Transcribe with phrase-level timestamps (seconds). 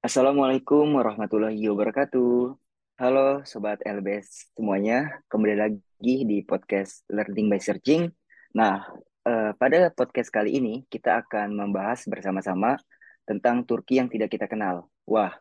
[0.00, 2.56] Assalamualaikum warahmatullahi wabarakatuh.
[2.96, 8.08] Halo Sobat LBS semuanya, kembali lagi di podcast Learning by Searching.
[8.56, 8.88] Nah,
[9.28, 12.80] eh, pada podcast kali ini kita akan membahas bersama-sama
[13.28, 14.88] tentang Turki yang tidak kita kenal.
[15.04, 15.36] Wah,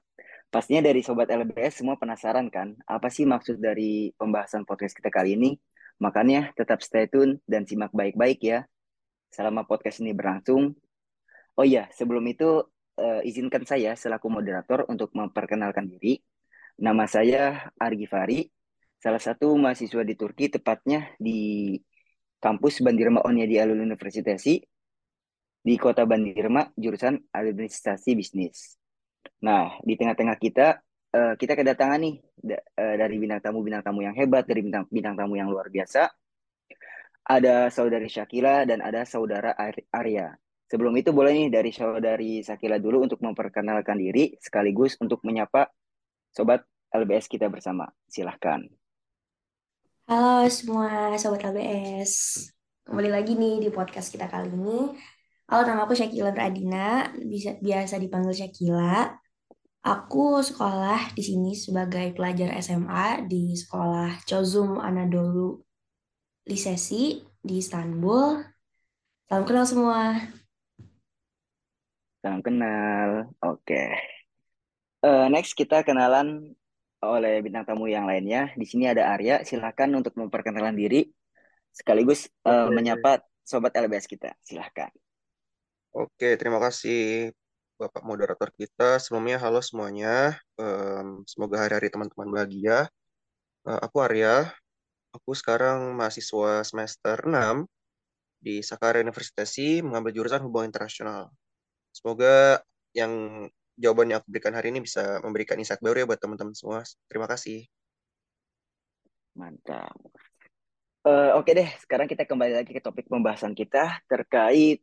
[0.52, 5.40] pastinya dari Sobat LBS semua penasaran kan, apa sih maksud dari pembahasan podcast kita kali
[5.40, 5.56] ini?
[6.04, 8.60] Makanya tetap stay tune dan simak baik-baik ya
[9.32, 10.76] selama podcast ini berlangsung.
[11.56, 12.64] Oh iya, sebelum itu
[13.00, 16.20] uh, izinkan saya selaku moderator untuk memperkenalkan diri.
[16.76, 18.40] Nama saya Argi Fari,
[19.00, 21.80] salah satu mahasiswa di Turki, tepatnya di
[22.44, 24.60] kampus Bandirma di Alul Universitasi
[25.66, 28.78] di kota Bandirma, jurusan Administrasi Bisnis.
[29.42, 30.78] Nah, di tengah-tengah kita,
[31.16, 32.16] uh, kita kedatangan nih
[32.52, 36.12] uh, dari bintang tamu-bintang tamu yang hebat, dari bintang bintang tamu yang luar biasa.
[37.26, 39.56] Ada saudari Syakila dan ada saudara
[39.90, 40.38] Arya.
[40.70, 45.66] Sebelum itu boleh nih dari saudari Sakila dulu untuk memperkenalkan diri sekaligus untuk menyapa
[46.30, 46.62] sobat
[46.94, 47.90] LBS kita bersama.
[48.06, 48.62] Silahkan.
[50.06, 52.46] Halo semua sobat LBS.
[52.86, 54.94] Kembali lagi nih di podcast kita kali ini.
[55.50, 59.25] Halo, nama aku Syakila Radina, bisa biasa dipanggil Syakila.
[59.86, 65.62] Aku sekolah di sini sebagai pelajar SMA di sekolah Chozum Anadolu
[66.50, 68.42] Lisesi di Istanbul.
[69.30, 70.18] Salam kenal semua.
[72.18, 73.30] Salam kenal.
[73.46, 73.94] Oke.
[75.06, 76.58] Uh, next kita kenalan
[77.06, 78.50] oleh bintang tamu yang lainnya.
[78.58, 79.46] Di sini ada Arya.
[79.46, 81.14] Silakan untuk memperkenalkan diri
[81.70, 84.34] sekaligus uh, menyapa sobat LBS kita.
[84.42, 84.90] Silahkan.
[85.94, 87.30] Oke, terima kasih
[87.76, 89.04] Bapak moderator kita.
[89.04, 90.40] Sebelumnya halo semuanya.
[90.56, 92.88] Um, semoga hari-hari teman-teman bahagia.
[93.68, 94.48] Uh, aku Arya.
[95.12, 97.68] Aku sekarang mahasiswa semester 6
[98.40, 101.36] di Sakarya Universitasi mengambil jurusan Hubungan Internasional.
[101.92, 102.64] Semoga
[102.96, 103.44] yang
[103.76, 106.80] jawaban yang aku berikan hari ini bisa memberikan insight baru ya buat teman-teman semua.
[107.12, 107.68] Terima kasih.
[109.36, 109.92] Mantap.
[111.04, 114.80] Uh, Oke okay deh, sekarang kita kembali lagi ke topik pembahasan kita terkait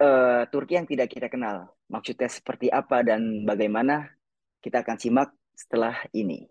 [0.00, 1.70] uh, Turki yang tidak kita kenal.
[1.92, 4.08] Maksudnya seperti apa dan bagaimana
[4.64, 6.48] kita akan simak setelah ini.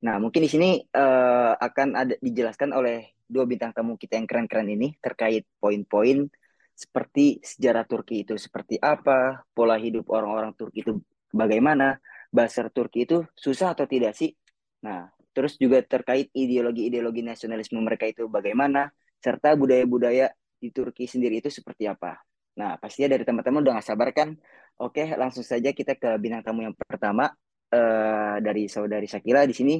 [0.00, 4.66] Nah, mungkin di sini uh, akan ada dijelaskan oleh dua bintang tamu kita yang keren-keren
[4.72, 6.26] ini terkait poin-poin
[6.72, 10.96] seperti sejarah Turki itu seperti apa, pola hidup orang-orang Turki itu
[11.28, 12.00] bagaimana,
[12.32, 14.32] bahasa Turki itu susah atau tidak sih?
[14.80, 18.88] Nah, terus juga terkait ideologi-ideologi nasionalisme mereka itu bagaimana,
[19.20, 22.16] serta budaya-budaya di Turki sendiri itu seperti apa.
[22.60, 24.36] Nah, pastinya dari teman-teman udah gak sabar kan?
[24.76, 27.32] Oke, langsung saja kita ke bintang tamu yang pertama
[27.72, 29.76] uh, dari saudari Shakira di sini.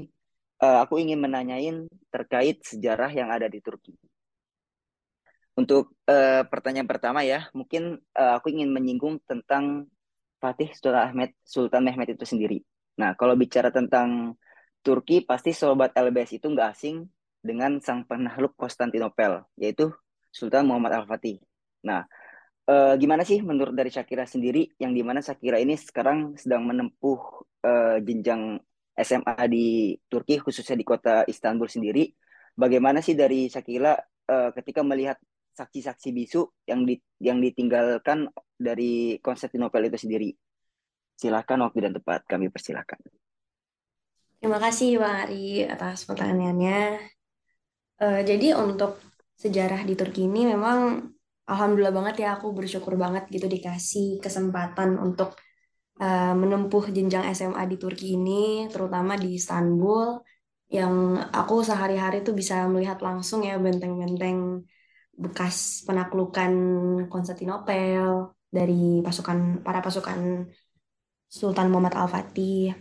[0.60, 3.92] Uh, aku ingin menanyain terkait sejarah yang ada di Turki.
[5.60, 9.88] Untuk uh, pertanyaan pertama ya, mungkin uh, aku ingin menyinggung tentang
[10.40, 12.64] Fatih Sultan Ahmed Sultan Mehmed itu sendiri.
[12.96, 14.40] Nah, kalau bicara tentang
[14.80, 17.04] Turki, pasti sobat LBS itu nggak asing
[17.44, 19.92] dengan sang penakluk Konstantinopel, yaitu
[20.32, 21.40] Sultan Muhammad Al-Fatih.
[21.84, 22.04] Nah,
[22.70, 27.18] uh, gimana sih menurut dari Shakira sendiri, yang di mana Shakira ini sekarang sedang menempuh
[27.66, 28.62] uh, jenjang
[28.94, 32.06] SMA di Turki, khususnya di kota Istanbul sendiri.
[32.54, 33.98] Bagaimana sih dari Shakira
[34.30, 35.18] uh, ketika melihat
[35.58, 40.30] saksi-saksi bisu yang di, yang ditinggalkan dari Konstantinopel itu sendiri.
[41.18, 42.96] Silakan waktu dan tempat kami persilahkan.
[44.40, 46.96] Terima kasih Bang Ari atas pertanyaannya.
[48.00, 48.96] Uh, jadi untuk
[49.36, 51.12] sejarah di Turki ini memang
[51.50, 55.34] alhamdulillah banget ya aku bersyukur banget gitu dikasih kesempatan untuk
[55.98, 60.22] uh, menempuh jenjang SMA di Turki ini, terutama di Istanbul
[60.70, 64.62] yang aku sehari-hari tuh bisa melihat langsung ya benteng-benteng
[65.18, 66.52] bekas penaklukan
[67.10, 70.46] Konstantinopel dari pasukan para pasukan
[71.26, 72.74] Sultan Muhammad Al-Fatih.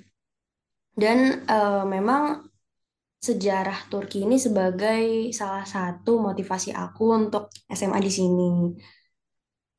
[0.94, 2.49] Dan uh, memang
[3.20, 8.50] sejarah Turki ini sebagai salah satu motivasi aku untuk SMA di sini.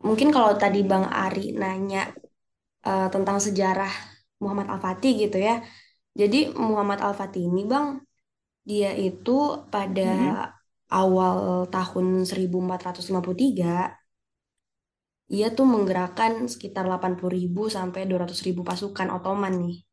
[0.01, 2.09] Mungkin kalau tadi Bang Ari nanya
[2.85, 3.93] uh, tentang sejarah
[4.41, 5.61] Muhammad Al-Fatih gitu ya.
[6.17, 8.01] Jadi Muhammad Al-Fatih ini Bang,
[8.65, 10.61] dia itu pada hmm
[10.91, 13.95] awal tahun 1453
[15.31, 19.87] ia tuh menggerakkan sekitar 80.000 sampai 200.000 pasukan Ottoman nih.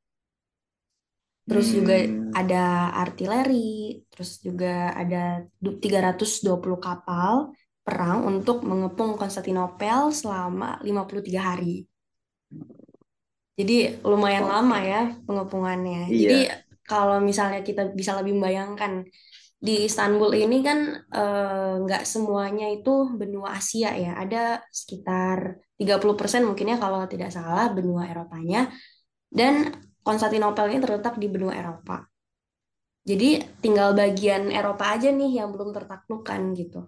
[1.48, 1.76] Terus hmm.
[1.80, 1.96] juga
[2.36, 7.56] ada artileri, terus juga ada 320 kapal
[7.88, 11.88] perang untuk mengepung Konstantinopel selama 53 hari.
[13.58, 16.12] Jadi lumayan lama ya pengepungannya.
[16.12, 16.20] Iya.
[16.20, 16.40] Jadi
[16.84, 19.08] kalau misalnya kita bisa lebih membayangkan
[19.58, 24.20] di Istanbul ini kan eh, nggak semuanya itu benua Asia ya.
[24.20, 28.68] Ada sekitar 30% mungkin ya kalau tidak salah benua Eropanya.
[29.32, 29.72] Dan
[30.08, 32.08] Konstantinopel ini terletak di benua Eropa.
[33.04, 36.88] Jadi tinggal bagian Eropa aja nih yang belum tertaklukkan gitu.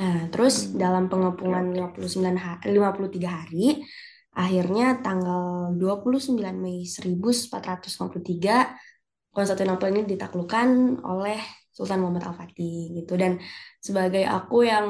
[0.00, 2.00] Nah, terus dalam pengepungan oke.
[2.00, 3.84] 59 hari, 53 hari,
[4.32, 8.88] akhirnya tanggal 29 Mei 1453
[9.34, 11.40] Konstantinopel ini ditaklukkan oleh
[11.74, 13.38] Sultan Muhammad Al-Fatih gitu dan
[13.78, 14.86] sebagai aku yang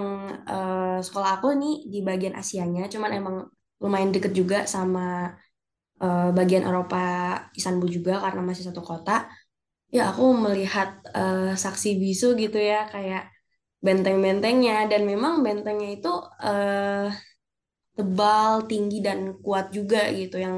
[0.48, 3.36] eh, sekolah aku nih di bagian Asianya cuman emang
[3.80, 5.36] lumayan deket juga sama
[6.04, 6.98] eh, bagian Eropa
[7.58, 9.12] Istanbul juga karena masih satu kota
[9.96, 13.22] ya aku melihat eh, saksi bisu gitu ya kayak
[13.86, 14.74] benteng-bentengnya.
[14.90, 16.08] Dan memang bentengnya itu
[16.46, 17.08] eh,
[17.96, 20.36] tebal, tinggi dan kuat juga gitu.
[20.44, 20.56] Yang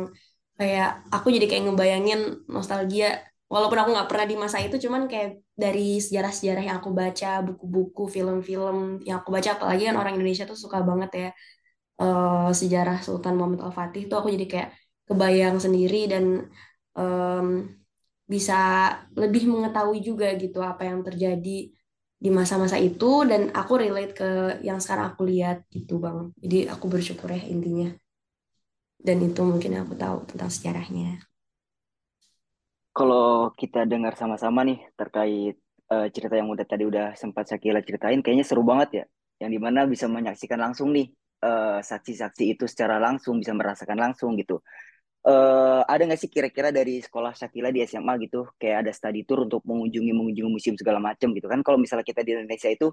[0.58, 2.20] kayak aku jadi kayak ngebayangin
[2.54, 3.06] nostalgia.
[3.52, 8.02] Walaupun aku nggak pernah di masa itu cuman kayak dari sejarah-sejarah yang aku baca buku-buku
[8.14, 11.28] film-film yang aku baca apalagi kan orang Indonesia tuh suka banget ya
[12.02, 14.68] eh, sejarah Sultan Muhammad Al-Fatih tuh aku jadi kayak
[15.10, 16.24] kebayang sendiri dan
[16.98, 17.46] em,
[18.32, 18.54] bisa
[19.22, 21.58] lebih mengetahui juga gitu apa yang terjadi
[22.24, 24.30] di masa-masa itu dan aku relate ke
[24.68, 26.30] yang sekarang aku lihat gitu Bang.
[26.42, 27.90] Jadi aku bersyukur ya intinya.
[29.06, 31.08] Dan itu mungkin aku tahu tentang sejarahnya.
[32.90, 35.56] Kalau kita dengar sama-sama nih terkait
[35.94, 39.04] eh, cerita yang udah tadi udah sempat Sakila ceritain, kayaknya seru banget ya.
[39.46, 41.06] Yang di mana bisa menyaksikan langsung nih
[41.46, 44.60] eh, saksi-saksi itu secara langsung, bisa merasakan langsung gitu.
[45.20, 49.44] Eh ada nggak sih kira-kira dari sekolah Shakila di SMA gitu kayak ada study tour
[49.44, 52.88] untuk mengunjungi mengunjungi museum segala macam gitu kan kalau misalnya kita di Indonesia itu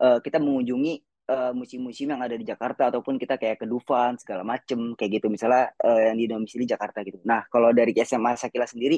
[0.00, 0.92] eh, kita mengunjungi
[1.28, 5.26] eh, museum-museum yang ada di Jakarta ataupun kita kayak ke Dufan segala macam kayak gitu
[5.28, 7.20] misalnya eh, yang di domisili Jakarta gitu.
[7.28, 8.96] Nah kalau dari SMA Shakila sendiri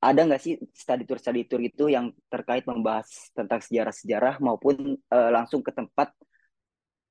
[0.00, 5.30] ada nggak sih study tour study tour itu yang terkait membahas tentang sejarah-sejarah maupun eh,
[5.32, 6.08] langsung ke tempat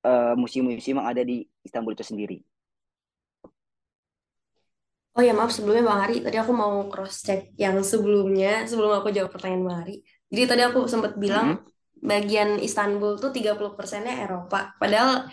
[0.06, 1.36] eh, museum-museum yang ada di
[1.66, 2.36] Istanbul itu sendiri?
[5.20, 9.12] Oh ya maaf sebelumnya Bang Ari, tadi aku mau cross check yang sebelumnya sebelum aku
[9.12, 10.00] jawab pertanyaan Bang Ari.
[10.32, 11.68] Jadi tadi aku sempat bilang Mm-mm.
[12.00, 14.72] bagian Istanbul tuh 30 persennya Eropa.
[14.80, 15.28] Padahal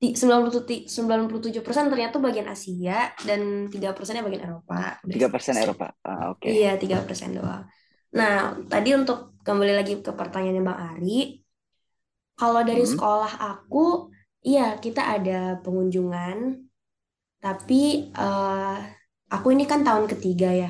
[0.00, 5.00] ti- 97 persen ternyata bagian Asia dan 3 persennya bagian Eropa.
[5.00, 5.64] Udah Tiga cross persen check.
[5.64, 5.86] Eropa.
[6.04, 6.52] Ah, oke.
[6.52, 7.64] Iya, 3 persen doang.
[8.18, 11.40] Nah, tadi untuk kembali lagi ke pertanyaannya Bang Ari,
[12.36, 12.92] kalau dari Mm-mm.
[12.92, 14.10] sekolah aku,
[14.42, 16.36] iya kita ada pengunjungan,
[17.42, 18.76] tapi eh,
[19.34, 20.68] aku ini kan tahun ketiga ya.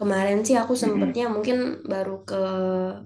[0.00, 1.56] Kemarin sih aku sempetnya mungkin
[1.92, 2.36] baru ke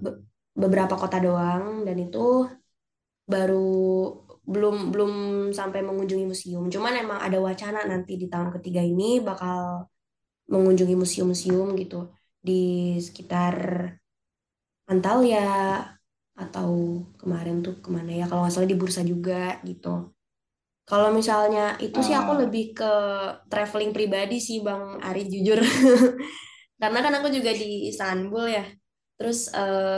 [0.03, 0.19] be-
[0.61, 2.19] beberapa kota doang, dan itu
[3.31, 3.55] baru
[4.43, 5.11] belum belum
[5.59, 6.63] sampai mengunjungi museum.
[6.73, 9.87] Cuman emang ada wacana nanti di tahun ketiga ini bakal
[10.51, 11.97] mengunjungi museum-museum gitu
[12.47, 12.53] di
[13.05, 13.55] sekitar
[14.91, 15.43] Antalya
[16.43, 16.71] atau
[17.21, 19.33] kemarin tuh ke mana ya kalau nggak salah di Bursa juga
[19.69, 20.12] gitu.
[20.89, 22.91] Kalau misalnya itu sih aku Ah, lebih ke
[23.51, 25.59] traveling pribadi sih Bang Ari jujur.
[26.81, 28.63] Karena kan aku juga di Istanbul ya.
[29.17, 29.39] Terus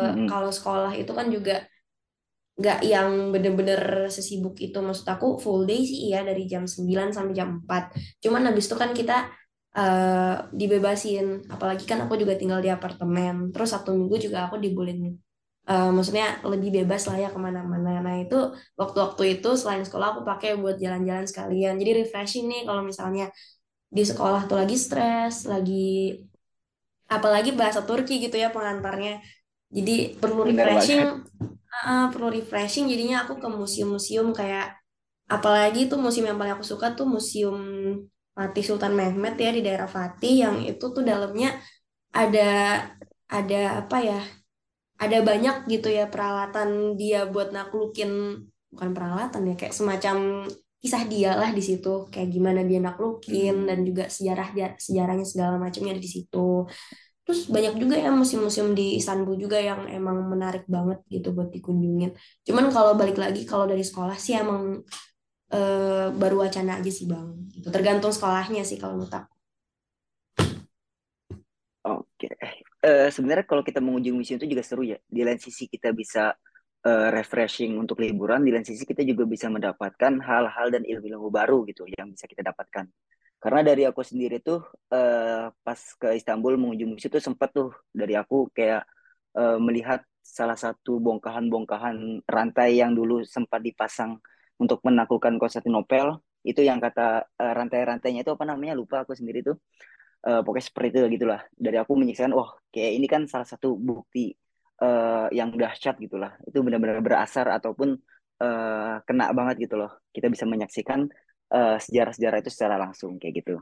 [0.01, 0.27] mm-mm.
[0.29, 1.65] kalau sekolah itu kan juga
[2.59, 3.81] nggak yang bener-bener
[4.15, 4.77] sesibuk itu.
[4.87, 7.83] Maksud aku full day sih iya dari jam 9 sampai jam 4.
[8.23, 9.13] Cuman habis itu kan kita
[9.77, 11.25] eh, dibebasin.
[11.53, 13.51] Apalagi kan aku juga tinggal di apartemen.
[13.53, 15.15] Terus Sabtu Minggu juga aku dibolehin
[15.69, 17.89] eh, maksudnya lebih bebas lah ya ke mana-mana.
[18.05, 18.35] Nah itu
[18.79, 21.73] waktu-waktu itu selain sekolah aku pakai buat jalan-jalan sekalian.
[21.81, 23.25] Jadi refreshing nih kalau misalnya
[23.95, 26.17] di sekolah tuh lagi stres, lagi
[27.15, 29.21] apalagi bahasa Turki gitu ya pengantarnya.
[29.75, 31.01] Jadi perlu refreshing,
[31.85, 32.85] ah, perlu refreshing.
[32.91, 34.77] Jadinya aku ke museum-museum kayak
[35.29, 37.57] apalagi tuh museum yang paling aku suka tuh museum
[38.35, 41.55] Fatih Sultan Mehmet ya di daerah Fatih yang itu tuh dalamnya
[42.13, 42.41] ada
[43.31, 44.19] ada apa ya?
[44.95, 48.11] Ada banyak gitu ya peralatan dia buat naklukin
[48.71, 50.17] bukan peralatan ya kayak semacam
[50.81, 52.07] kisah dia lah di situ.
[52.13, 53.87] Kayak gimana dia naklukin dan Hmm.
[53.87, 54.47] juga sejarah
[54.79, 56.67] sejarahnya segala macamnya ada di situ.
[57.25, 62.13] Terus banyak juga ya museum-museum di Istanbul juga yang emang menarik banget gitu buat dikunjungin.
[62.47, 64.81] Cuman kalau balik lagi kalau dari sekolah sih emang
[65.53, 67.27] eh, baru wacana aja sih bang.
[67.73, 69.33] Tergantung sekolahnya sih kalau menurut aku.
[71.83, 72.27] Oke.
[72.85, 74.97] Eh, sebenarnya kalau kita mengunjungi museum itu juga seru ya.
[75.09, 76.37] Di lain sisi kita bisa
[76.85, 81.65] eh, refreshing untuk liburan, di lain sisi kita juga bisa mendapatkan hal-hal dan ilmu-ilmu baru
[81.69, 82.85] gitu yang bisa kita dapatkan.
[83.41, 84.61] Karena dari aku sendiri tuh
[84.93, 88.85] eh, pas ke Istanbul mengunjungi museum itu sempat tuh dari aku kayak
[89.37, 94.21] eh, melihat salah satu bongkahan-bongkahan rantai yang dulu sempat dipasang
[94.61, 96.21] untuk menaklukkan Konstantinopel.
[96.45, 98.77] Itu yang kata eh, rantai-rantainya itu apa namanya?
[98.77, 99.57] Lupa aku sendiri tuh
[100.25, 101.41] Eh, pokoknya seperti itu gitulah.
[101.53, 104.33] Dari aku menyaksikan, wah kayak ini kan salah satu bukti
[104.81, 106.33] uh, yang dahsyat gitulah.
[106.49, 107.93] Itu benar-benar berasar ataupun
[108.41, 110.01] uh, kena banget gitu loh.
[110.09, 111.05] Kita bisa menyaksikan
[111.45, 113.61] sejarah sejarah-sejarah itu secara langsung kayak gitu.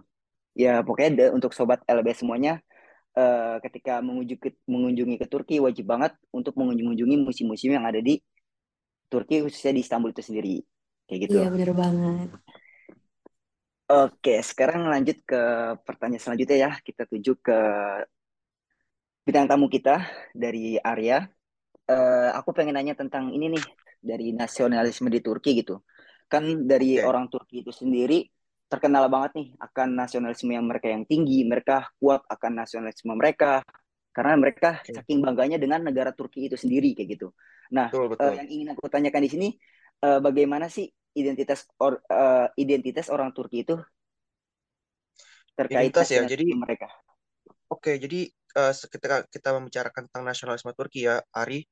[0.56, 2.64] Ya pokoknya de, untuk sobat LBS semuanya
[3.20, 8.24] uh, ketika mengunjungi, mengunjungi ke Turki wajib banget untuk mengunjungi museum-museum yang ada di
[9.12, 10.64] Turki khususnya di Istanbul itu sendiri
[11.12, 11.38] kayak gitu.
[11.44, 12.30] Iya benar banget.
[13.84, 15.42] Oke, sekarang lanjut ke
[15.84, 16.72] pertanyaan selanjutnya ya.
[16.80, 17.60] Kita tuju ke
[19.28, 21.28] bintang tamu kita dari Arya.
[21.84, 23.66] Uh, aku pengen nanya tentang ini nih
[24.00, 25.84] dari nasionalisme di Turki gitu.
[26.32, 27.04] Kan dari okay.
[27.04, 28.24] orang Turki itu sendiri
[28.72, 33.62] terkenal banget nih akan nasionalisme yang mereka yang tinggi, mereka kuat akan nasionalisme mereka
[34.16, 34.96] karena mereka okay.
[34.96, 37.36] saking bangganya dengan negara Turki itu sendiri kayak gitu.
[37.76, 38.32] Nah, betul, betul.
[38.32, 39.48] Uh, yang ingin aku tanyakan di sini
[40.08, 43.78] uh, bagaimana sih identitas or, uh, identitas orang Turki itu
[45.54, 46.90] terkait identitas ya jadi mereka.
[47.70, 51.66] Oke okay, jadi uh, ketika kita membicarakan tentang nasionalisme Turki ya Ari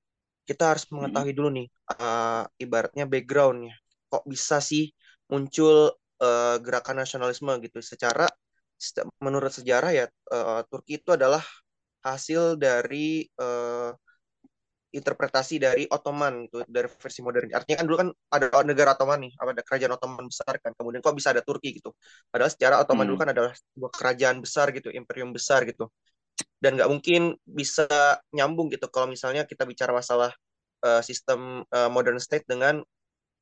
[0.46, 1.38] kita harus mengetahui hmm.
[1.38, 1.68] dulu nih
[1.98, 3.78] uh, ibaratnya backgroundnya
[4.12, 4.92] kok bisa sih
[5.32, 7.80] muncul uh, gerakan nasionalisme gitu?
[7.80, 8.28] Secara
[9.22, 11.42] menurut sejarah ya uh, Turki itu adalah
[12.02, 13.94] hasil dari uh,
[14.92, 17.48] interpretasi dari Ottoman itu dari versi modern.
[17.56, 20.72] Artinya kan dulu kan ada negara Ottoman nih, ada kerajaan Ottoman besar kan.
[20.76, 21.96] Kemudian kok bisa ada Turki gitu.
[22.28, 23.10] Padahal secara Ottoman hmm.
[23.16, 25.88] dulu kan adalah sebuah kerajaan besar gitu, imperium besar gitu.
[26.60, 27.88] Dan nggak mungkin bisa
[28.36, 30.36] nyambung gitu kalau misalnya kita bicara masalah
[30.86, 32.84] uh, sistem uh, modern state dengan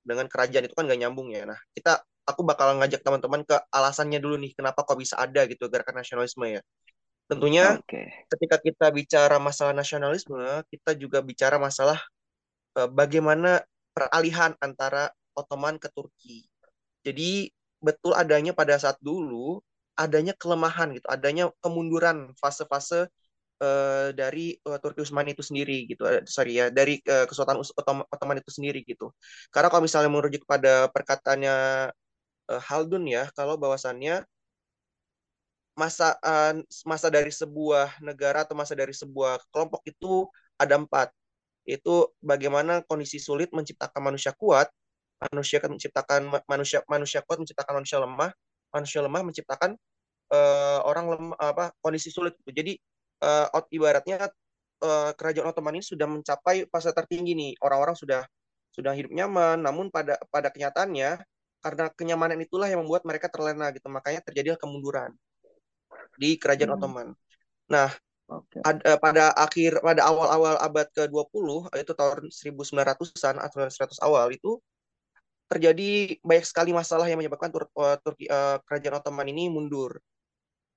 [0.06, 1.44] dengan kerajaan itu kan nggak nyambung ya.
[1.50, 5.66] Nah, kita aku bakal ngajak teman-teman ke alasannya dulu nih kenapa kok bisa ada gitu
[5.66, 6.62] gerakan nasionalisme ya.
[7.30, 8.26] Tentunya okay.
[8.26, 10.42] ketika kita bicara masalah nasionalisme,
[10.74, 12.02] kita juga bicara masalah
[12.74, 13.62] uh, bagaimana
[13.94, 16.50] peralihan antara Ottoman ke Turki.
[17.06, 19.62] Jadi betul adanya pada saat dulu
[19.94, 23.08] adanya kelemahan gitu, adanya kemunduran fase-fase
[23.62, 26.10] uh, dari uh, Turki Utsmani itu sendiri gitu.
[26.26, 27.62] Sorry ya, dari uh, Kesultanan
[28.10, 29.14] Ottoman itu sendiri gitu.
[29.54, 31.56] Karena kalau misalnya merujuk pada perkataannya
[32.50, 34.26] Haldun ya, kalau bahwasannya
[35.80, 40.28] masa uh, masa dari sebuah negara atau masa dari sebuah kelompok itu
[40.60, 41.08] ada empat.
[41.64, 44.68] Itu bagaimana kondisi sulit menciptakan manusia kuat
[45.20, 48.32] manusia kan menciptakan manusia manusia kuat menciptakan manusia lemah
[48.72, 49.76] manusia lemah menciptakan
[50.32, 52.80] uh, orang lemah apa kondisi sulit jadi
[53.20, 54.32] uh, ibaratnya
[54.84, 57.52] uh, kerajaan Ottoman ini sudah mencapai fase tertinggi nih.
[57.64, 58.24] Orang-orang sudah
[58.72, 61.20] sudah hidup nyaman namun pada pada kenyataannya
[61.60, 63.88] karena kenyamanan itulah yang membuat mereka terlena gitu.
[63.92, 65.12] Makanya terjadi kemunduran
[66.18, 66.78] di kerajaan hmm.
[66.80, 67.08] Ottoman.
[67.70, 67.90] Nah,
[68.30, 68.62] okay.
[68.66, 71.46] ad, uh, pada akhir pada awal-awal abad ke-20
[71.78, 74.58] itu tahun 1900-an atau 100 awal itu
[75.50, 79.98] terjadi banyak sekali masalah yang menyebabkan Tur uh, Turki uh, kerajaan Ottoman ini mundur.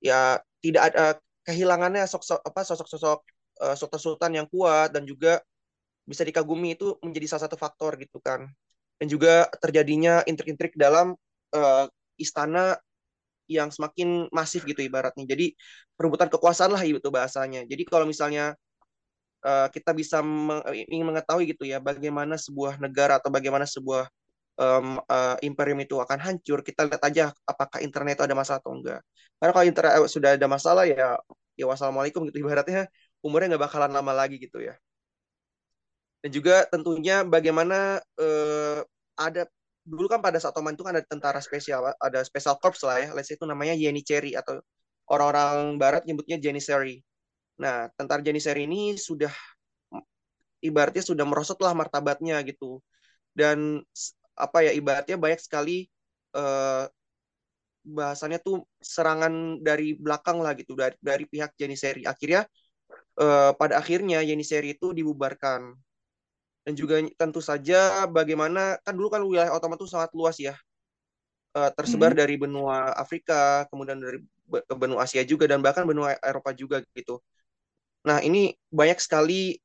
[0.01, 3.21] Ya, tidak ada uh, kehilangannya sosok apa sosok-sosok
[3.61, 5.45] uh, sultan-sultan yang kuat dan juga
[6.09, 8.49] bisa dikagumi itu menjadi salah satu faktor gitu kan.
[8.97, 11.15] Dan juga terjadinya intrik-intrik dalam
[11.53, 11.87] uh,
[12.17, 12.81] istana
[13.59, 15.25] yang semakin masif gitu ibaratnya.
[15.29, 15.53] Jadi
[15.97, 17.65] perebutan kekuasaan lah itu bahasanya.
[17.69, 18.57] Jadi kalau misalnya
[19.45, 24.09] uh, kita bisa me ingin mengetahui gitu ya bagaimana sebuah negara atau bagaimana sebuah
[24.59, 28.73] um, uh, imperium itu akan hancur, kita lihat aja apakah internet itu ada masalah atau
[28.75, 29.01] enggak.
[29.39, 31.19] Karena kalau internet sudah ada masalah ya
[31.59, 32.89] ya wassalamualaikum gitu ibaratnya
[33.21, 34.75] umurnya nggak bakalan lama lagi gitu ya.
[36.23, 38.81] Dan juga tentunya bagaimana uh,
[39.19, 39.51] ada
[39.83, 43.09] dulu kan pada saat Oman itu kan ada tentara spesial, ada special corps lah ya,
[43.15, 43.75] let's say itu namanya
[44.07, 44.63] Cherry atau
[45.11, 47.03] orang-orang barat nyebutnya Janissary.
[47.59, 49.31] Nah, tentara Janissary ini sudah
[50.63, 52.79] ibaratnya sudah merosot lah martabatnya gitu.
[53.35, 53.83] Dan
[54.39, 55.91] apa ya ibaratnya banyak sekali
[56.39, 56.87] uh,
[57.83, 62.07] bahasannya tuh serangan dari belakang lah gitu dari dari pihak Janissary.
[62.07, 62.47] Akhirnya
[63.19, 65.75] uh, pada akhirnya Janissary itu dibubarkan
[66.63, 70.55] dan juga tentu saja bagaimana kan dulu kan wilayah Ottoman itu sangat luas ya.
[71.53, 72.21] Uh, tersebar hmm.
[72.25, 74.25] dari benua Afrika kemudian dari
[74.73, 77.21] benua Asia juga dan bahkan benua Eropa juga gitu.
[78.09, 79.61] Nah ini banyak sekali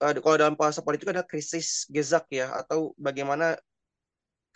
[0.00, 3.58] uh, kalau dalam bahasa politik ada krisis gezak ya atau bagaimana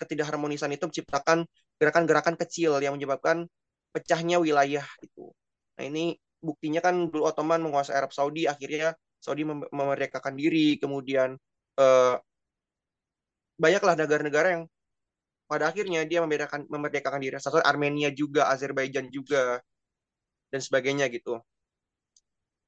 [0.01, 1.45] ketidakharmonisan itu menciptakan
[1.77, 3.45] gerakan-gerakan kecil yang menyebabkan
[3.93, 5.29] pecahnya wilayah itu.
[5.77, 11.37] Nah ini buktinya kan dulu Ottoman menguasai Arab Saudi akhirnya Saudi mem memerdekakan diri kemudian
[11.81, 12.15] uh,
[13.57, 14.63] banyaklah negara-negara yang
[15.51, 17.35] pada akhirnya dia membedakan memerdekakan diri.
[17.41, 19.59] Satu Armenia juga, Azerbaijan juga,
[20.53, 21.41] dan sebagainya gitu.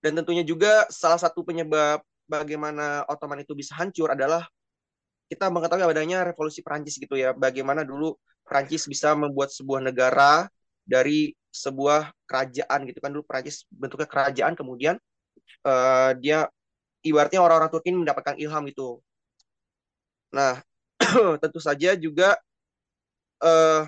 [0.02, 4.42] Dan tentunya juga salah satu penyebab bagaimana Ottoman itu bisa hancur adalah
[5.30, 7.30] kita mengetahui adanya revolusi Perancis gitu ya.
[7.30, 10.50] Bagaimana dulu Perancis bisa membuat sebuah negara
[10.82, 14.96] dari sebuah kerajaan gitu kan dulu Perancis bentuknya kerajaan kemudian
[15.62, 16.48] uh, dia
[17.02, 19.02] ibaratnya orang-orang Turki ini mendapatkan ilham gitu.
[20.32, 20.62] Nah,
[21.42, 22.38] tentu saja juga
[23.42, 23.84] uh,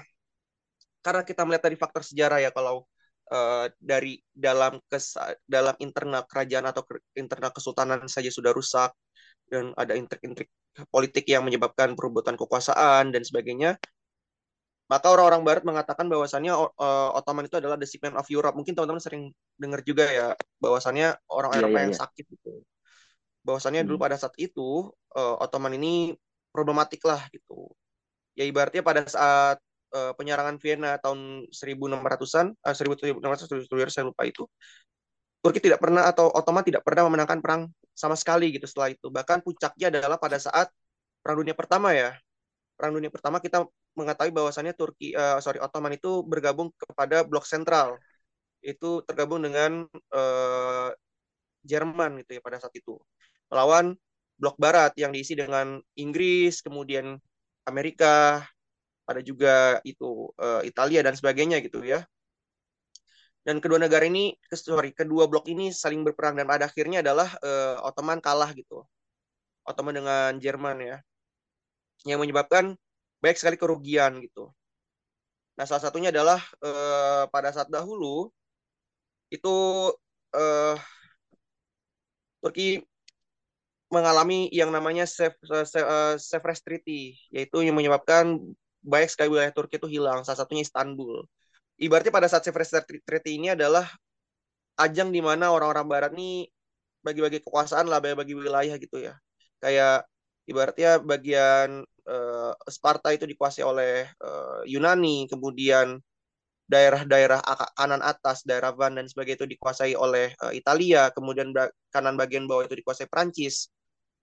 [1.04, 2.84] karena kita melihat dari faktor sejarah ya kalau
[3.30, 6.82] uh, dari dalam kes dalam internal kerajaan atau
[7.16, 8.90] internal kesultanan saja sudah rusak
[9.48, 10.48] dan ada intrik-intrik
[10.88, 13.76] politik yang menyebabkan perebutan kekuasaan dan sebagainya
[14.84, 18.76] maka orang-orang barat mengatakan bahwasannya uh, Ottoman itu adalah the sick man of Europe mungkin
[18.76, 19.22] teman-teman sering
[19.56, 20.26] dengar juga ya
[20.60, 22.02] bahwasannya orang yeah, Eropa yeah, yang yeah.
[22.04, 22.52] sakit gitu
[23.44, 23.88] bahwasannya hmm.
[23.92, 26.16] dulu pada saat itu uh, Ottoman ini
[26.50, 27.70] problematik lah gitu
[28.34, 29.60] ya ibaratnya pada saat
[29.94, 34.48] uh, penyerangan Vienna tahun 1600-an uh, 1600 saya lupa itu
[35.44, 39.12] Turki tidak pernah atau Ottoman tidak pernah memenangkan perang sama sekali gitu setelah itu.
[39.12, 40.72] Bahkan puncaknya adalah pada saat
[41.20, 42.16] Perang Dunia Pertama ya.
[42.80, 48.00] Perang Dunia Pertama kita mengetahui bahwasannya Turki uh, sorry Ottoman itu bergabung kepada blok sentral.
[48.64, 49.84] Itu tergabung dengan
[50.16, 50.88] uh,
[51.60, 52.96] Jerman gitu ya pada saat itu.
[53.54, 53.94] Melawan
[54.34, 57.22] blok barat yang diisi dengan Inggris, kemudian
[57.70, 58.42] Amerika,
[59.06, 62.02] ada juga itu uh, Italia dan sebagainya gitu ya.
[63.44, 67.86] Dan kedua negara ini sorry kedua blok ini saling berperang dan pada akhirnya adalah uh,
[67.86, 68.82] Ottoman kalah gitu.
[69.68, 70.96] Ottoman dengan Jerman ya.
[72.08, 72.74] Yang menyebabkan
[73.20, 74.50] banyak sekali kerugian gitu.
[75.60, 78.32] Nah salah satunya adalah uh, pada saat dahulu
[79.28, 79.54] itu
[80.34, 80.76] uh,
[82.40, 82.80] Turki
[83.94, 88.42] mengalami yang namanya Sevres Treaty yaitu yang menyebabkan
[88.82, 91.22] banyak sekali wilayah Turki itu hilang salah satunya Istanbul
[91.78, 93.86] ibaratnya pada saat Sevres Treaty ini adalah
[94.78, 96.50] ajang di mana orang-orang barat nih
[97.04, 99.14] bagi-bagi kekuasaan lah, bagi-bagi wilayah gitu ya.
[99.60, 100.08] Kayak
[100.48, 106.00] ibaratnya bagian uh, Sparta itu dikuasai oleh uh, Yunani, kemudian
[106.64, 107.44] daerah-daerah
[107.76, 111.52] kanan atas, daerah Van dan sebagainya itu dikuasai oleh uh, Italia, kemudian
[111.92, 113.68] kanan bagian bawah itu dikuasai Prancis.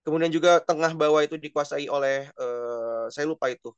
[0.01, 3.69] Kemudian juga tengah bawah itu dikuasai oleh uh, saya lupa itu.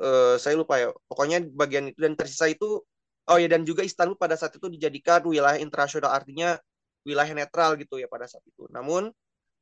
[0.00, 0.88] Uh, saya lupa ya.
[1.10, 2.80] Pokoknya bagian itu dan tersisa itu
[3.28, 6.56] oh ya dan juga Istanbul pada saat itu dijadikan wilayah internasional artinya
[7.04, 8.64] wilayah netral gitu ya pada saat itu.
[8.72, 9.12] Namun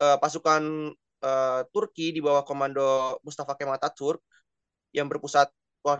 [0.02, 4.22] uh, pasukan uh, Turki di bawah komando Mustafa Kemal Atatürk
[4.94, 5.50] yang berpusat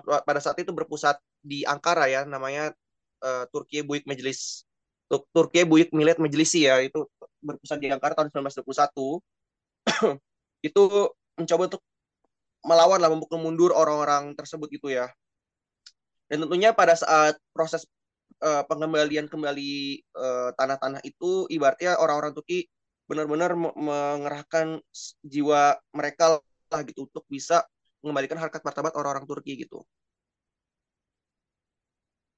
[0.02, 2.74] pada saat itu berpusat di Ankara ya namanya
[3.22, 4.66] uh, Turki Buyuk Meclis
[5.06, 7.06] Turki Buyuk Millet Meclisi ya itu
[7.38, 9.22] berpusat di Ankara tahun 1921
[10.66, 10.82] itu
[11.38, 11.82] mencoba untuk
[12.66, 15.10] melawan lah memukul mundur orang-orang tersebut gitu ya
[16.26, 17.86] dan tentunya pada saat proses
[18.42, 22.66] uh, pengembalian kembali uh, tanah-tanah itu ibaratnya orang-orang Turki
[23.06, 24.82] benar-benar mengerahkan
[25.22, 27.62] jiwa mereka lah gitu untuk bisa
[28.02, 29.86] mengembalikan harkat martabat orang-orang Turki gitu.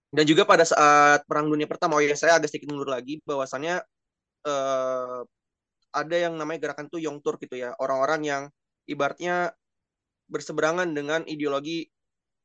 [0.09, 3.85] Dan juga pada saat Perang Dunia Pertama, oh ya saya agak sedikit mundur lagi, bahwasannya
[4.49, 5.21] uh,
[5.92, 8.42] ada yang namanya gerakan itu Young Turk gitu ya, orang-orang yang
[8.88, 9.53] ibaratnya
[10.29, 11.88] berseberangan dengan ideologi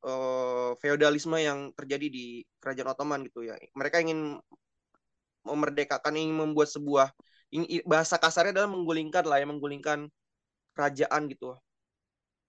[0.04, 2.26] uh, feodalisme yang terjadi di
[2.60, 3.56] kerajaan Ottoman gitu ya.
[3.76, 4.40] Mereka ingin
[5.44, 7.12] memerdekakan, ingin membuat sebuah
[7.52, 10.08] ingin, bahasa kasarnya adalah menggulingkan lah ya, menggulingkan
[10.72, 11.56] kerajaan gitu.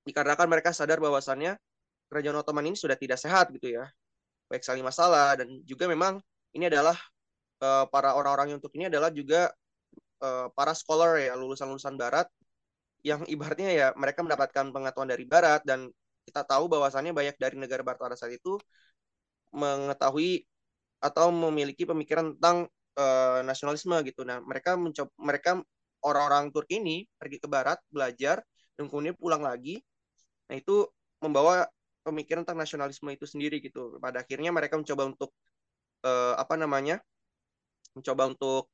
[0.08, 1.60] Dikarenakan mereka sadar bahwasannya
[2.08, 3.88] kerajaan Ottoman ini sudah tidak sehat gitu ya.
[4.48, 6.22] Baik saling masalah dan juga memang
[6.54, 6.96] ini adalah
[7.60, 9.52] uh, para orang-orang yang untuk ini adalah juga
[10.26, 12.26] uh, para scholar ya lulusan-lulusan barat
[13.06, 15.94] yang ibaratnya ya mereka mendapatkan pengetahuan dari barat dan
[16.26, 18.58] kita tahu bahwasannya banyak dari negara barat pada saat itu
[19.54, 20.44] mengetahui
[21.00, 22.66] atau memiliki pemikiran tentang
[22.98, 24.26] uh, nasionalisme gitu.
[24.26, 25.52] Nah, mereka mencoba mereka
[26.02, 28.42] orang-orang Turki ini pergi ke barat belajar
[28.74, 29.80] dan kemudian pulang lagi.
[30.50, 30.90] Nah, itu
[31.22, 31.70] membawa
[32.02, 34.02] pemikiran tentang nasionalisme itu sendiri gitu.
[34.02, 35.30] Pada akhirnya mereka mencoba untuk
[36.06, 37.00] uh, apa namanya?
[37.96, 38.68] mencoba untuk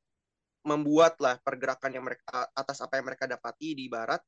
[0.62, 4.22] membuat lah pergerakan yang mereka atas apa yang mereka dapati di barat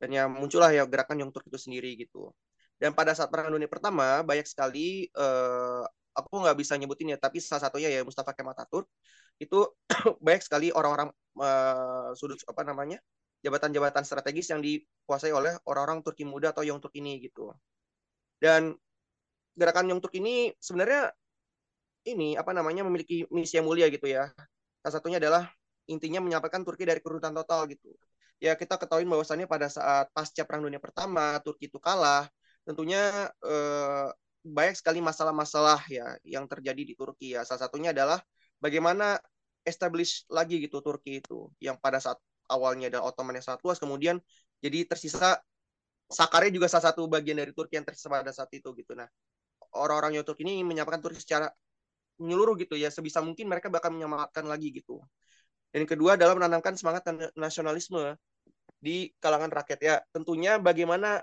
[0.00, 2.32] dan yang muncullah ya gerakan yang Turk itu sendiri gitu.
[2.76, 5.84] Dan pada saat perang dunia pertama banyak sekali uh,
[6.16, 8.88] aku nggak bisa nyebutin ya tapi salah satunya ya Mustafa Kemal Atatürk
[9.40, 9.68] itu
[10.24, 11.08] banyak sekali orang-orang
[11.40, 13.00] uh, sudut apa namanya
[13.44, 17.52] jabatan-jabatan strategis yang dikuasai oleh orang-orang Turki muda atau Young Turk ini gitu.
[18.40, 18.72] Dan
[19.56, 21.12] gerakan Young Turk ini sebenarnya
[22.06, 24.32] ini apa namanya memiliki misi yang mulia gitu ya.
[24.80, 25.48] Salah satunya adalah
[25.86, 27.94] intinya menyampaikan Turki dari kerurutan total gitu.
[28.42, 32.28] Ya kita ketahui bahwasannya pada saat pasca Perang Dunia Pertama Turki itu kalah,
[32.68, 34.08] tentunya eh,
[34.46, 37.42] banyak sekali masalah-masalah ya yang terjadi di Turki ya.
[37.48, 38.20] Salah satunya adalah
[38.60, 39.18] bagaimana
[39.66, 44.22] establish lagi gitu Turki itu yang pada saat awalnya ada Ottoman yang sangat luas kemudian
[44.62, 45.42] jadi tersisa
[46.06, 48.94] Sakarya juga salah satu bagian dari Turki yang tersisa pada saat itu gitu.
[48.94, 49.10] Nah,
[49.74, 51.50] orang-orang Turki ini menyampaikan Turki secara
[52.22, 55.02] menyeluruh gitu ya sebisa mungkin mereka bakal menyelamatkan lagi gitu
[55.74, 58.16] Dan yang kedua adalah menanamkan semangat nasionalisme
[58.80, 59.78] di kalangan rakyat.
[59.82, 59.96] Ya.
[60.14, 61.22] Tentunya bagaimana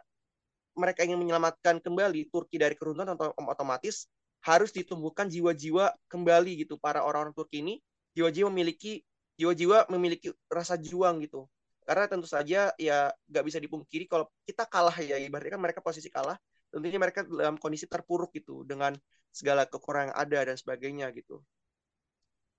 [0.74, 3.14] mereka ingin menyelamatkan kembali Turki dari keruntuhan
[3.46, 4.10] otomatis
[4.44, 6.76] harus ditumbuhkan jiwa-jiwa kembali gitu.
[6.82, 7.80] Para orang-orang Turki ini
[8.18, 9.02] jiwa-jiwa memiliki
[9.40, 11.48] jiwa-jiwa memiliki rasa juang gitu.
[11.84, 16.08] Karena tentu saja ya nggak bisa dipungkiri kalau kita kalah ya ibaratnya kan mereka posisi
[16.08, 16.40] kalah
[16.74, 18.98] tentunya mereka dalam kondisi terpuruk gitu dengan
[19.30, 21.44] segala kekurangan yang ada dan sebagainya gitu.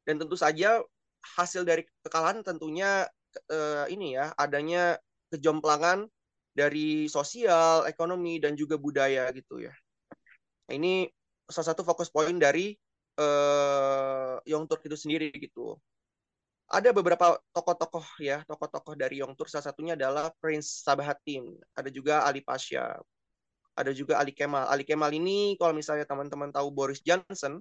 [0.06, 0.84] Dan tentu saja
[1.36, 3.08] hasil dari kekalahan tentunya
[3.50, 5.00] eh, ini ya adanya
[5.32, 6.06] kejomplangan
[6.54, 9.74] dari sosial, ekonomi dan juga budaya gitu ya.
[10.70, 11.10] Ini
[11.50, 12.72] salah satu fokus poin dari
[13.18, 15.76] uh, Young Turk itu sendiri gitu.
[16.70, 19.52] Ada beberapa tokoh-tokoh ya, tokoh-tokoh dari Young Turk.
[19.52, 22.96] Salah satunya adalah Prince Sabahattin, ada juga Ali Pasha,
[23.76, 24.70] ada juga Ali Kemal.
[24.70, 27.60] Ali Kemal ini kalau misalnya teman-teman tahu Boris Johnson,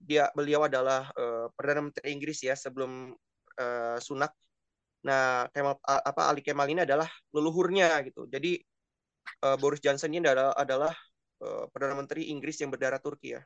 [0.00, 3.12] dia beliau adalah uh, perdana menteri Inggris ya sebelum
[3.60, 4.32] uh, Sunak.
[5.04, 8.28] Nah, Kemal apa Ali Kemal ini adalah leluhurnya gitu.
[8.28, 8.60] Jadi
[9.44, 10.92] uh, Boris Johnson ini adalah adalah
[11.40, 13.40] Eh, Perdana Menteri Inggris yang berdarah Turki ya.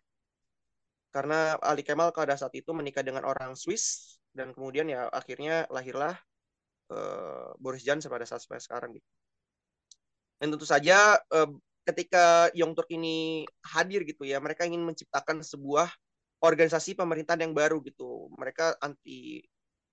[1.14, 6.18] Karena Ali Kemal pada saat itu menikah dengan orang Swiss dan kemudian ya akhirnya lahirlah
[6.90, 9.06] uh, Boris Johnson pada saat sekarang gitu.
[10.42, 11.54] Dan tentu saja uh,
[11.86, 15.86] ketika Young Turk ini hadir gitu ya, mereka ingin menciptakan sebuah
[16.44, 18.28] organisasi pemerintahan yang baru gitu.
[18.36, 19.40] Mereka anti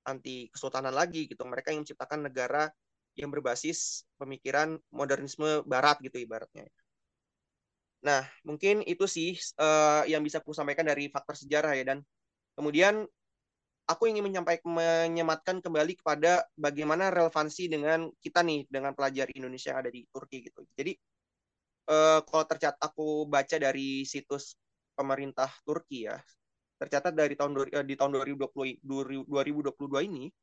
[0.03, 1.47] anti kesultanan lagi gitu.
[1.47, 2.67] Mereka ingin menciptakan negara
[3.15, 6.67] yang berbasis pemikiran modernisme barat gitu ibaratnya.
[8.01, 11.83] Nah, mungkin itu sih uh, yang bisa aku sampaikan dari faktor sejarah ya.
[11.95, 11.99] Dan
[12.57, 13.05] kemudian
[13.85, 19.81] aku ingin menyampaikan menyematkan kembali kepada bagaimana relevansi dengan kita nih, dengan pelajar Indonesia yang
[19.85, 20.65] ada di Turki gitu.
[20.73, 20.97] Jadi
[21.91, 24.57] uh, kalau tercatat aku baca dari situs
[24.97, 26.17] pemerintah Turki ya,
[26.81, 30.33] tercatat dari tahun uh, di tahun 2020 2022 ini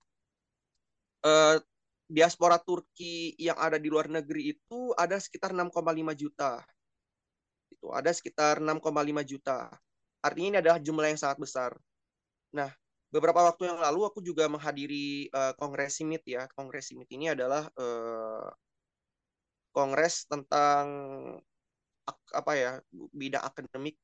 [1.26, 1.58] uh,
[2.06, 5.74] diaspora Turki yang ada di luar negeri itu ada sekitar 6,5
[6.14, 6.62] juta
[7.78, 8.82] itu ada sekitar 6,5
[9.22, 9.70] juta.
[10.18, 11.70] Artinya ini adalah jumlah yang sangat besar.
[12.50, 12.66] Nah,
[13.14, 16.50] beberapa waktu yang lalu aku juga menghadiri uh, Kongres Simit ya.
[16.58, 18.50] Kongres Simit ini adalah uh,
[19.70, 20.86] kongres tentang
[22.34, 22.72] apa ya
[23.12, 23.94] bidang akademik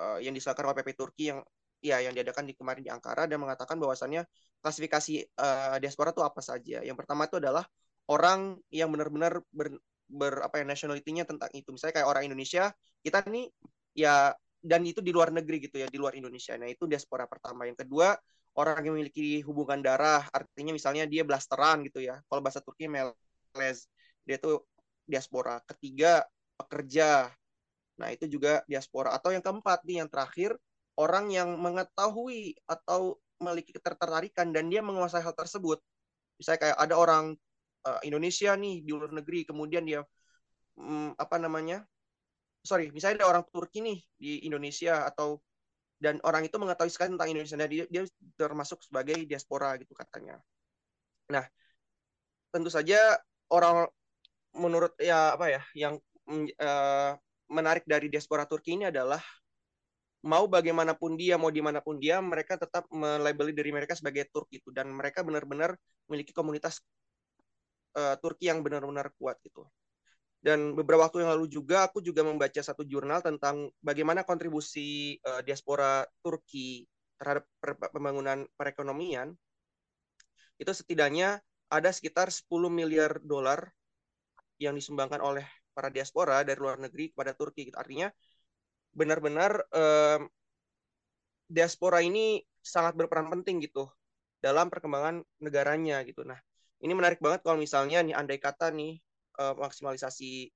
[0.00, 1.44] uh, yang diselenggarakan oleh PP Turki yang
[1.80, 4.24] ya yang diadakan di kemarin di Ankara dan mengatakan bahwasannya
[4.60, 6.80] klasifikasi uh, diaspora itu apa saja.
[6.84, 7.64] Yang pertama itu adalah
[8.08, 11.72] orang yang benar-benar ber, ber apa ya nationality-nya tentang itu.
[11.72, 13.48] Misalnya kayak orang Indonesia, kita nih
[13.96, 16.52] ya dan itu di luar negeri gitu ya, di luar Indonesia.
[16.60, 17.64] Nah, itu diaspora pertama.
[17.64, 18.12] Yang kedua,
[18.60, 22.20] orang yang memiliki hubungan darah, artinya misalnya dia blasteran gitu ya.
[22.28, 23.88] Kalau bahasa Turki meles,
[24.28, 24.60] dia itu
[25.08, 25.64] diaspora.
[25.64, 26.28] Ketiga,
[26.60, 27.32] pekerja.
[28.00, 29.12] Nah, itu juga diaspora.
[29.12, 30.56] Atau yang keempat nih, yang terakhir,
[30.96, 35.80] orang yang mengetahui atau memiliki ketertarikan dan dia menguasai hal tersebut.
[36.40, 37.24] Misalnya kayak ada orang
[37.86, 40.04] uh, Indonesia nih di luar negeri kemudian dia
[40.76, 41.84] um, apa namanya
[42.60, 45.40] sorry misalnya ada orang Turki nih di Indonesia atau
[46.00, 48.04] dan orang itu mengetahui sekali tentang Indonesia dan dia, dia
[48.36, 50.40] termasuk sebagai diaspora gitu katanya
[51.30, 51.44] nah
[52.50, 53.16] tentu saja
[53.52, 53.86] orang
[54.56, 55.94] menurut ya apa ya yang
[56.58, 57.14] uh,
[57.50, 59.20] menarik dari diaspora Turki ini adalah
[60.20, 64.52] mau bagaimanapun dia, mau di mana pun dia, mereka tetap melabeli diri mereka sebagai Turk
[64.52, 65.74] itu dan mereka benar-benar
[66.08, 66.84] memiliki komunitas
[67.96, 69.64] uh, Turki yang benar-benar kuat gitu.
[70.40, 75.44] Dan beberapa waktu yang lalu juga aku juga membaca satu jurnal tentang bagaimana kontribusi uh,
[75.44, 76.88] diaspora Turki
[77.20, 77.44] terhadap
[77.92, 79.36] pembangunan perekonomian.
[80.56, 83.68] Itu setidaknya ada sekitar 10 miliar dolar
[84.60, 85.44] yang disumbangkan oleh
[85.80, 87.72] para diaspora dari luar negeri kepada Turki.
[87.72, 87.76] Gitu.
[87.80, 88.12] Artinya
[88.92, 90.28] benar-benar um,
[91.48, 93.88] diaspora ini sangat berperan penting gitu
[94.44, 96.20] dalam perkembangan negaranya gitu.
[96.28, 96.36] Nah,
[96.84, 99.00] ini menarik banget kalau misalnya nih andai kata nih
[99.40, 100.52] uh, maksimalisasi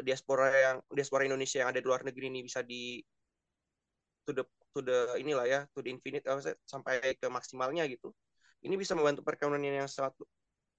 [0.00, 3.00] diaspora yang diaspora Indonesia yang ada di luar negeri ini bisa di
[4.24, 4.44] to the
[4.76, 6.24] to the inilah ya to the infinite
[6.68, 8.12] sampai ke maksimalnya gitu
[8.60, 10.12] ini bisa membantu perekonomian yang sangat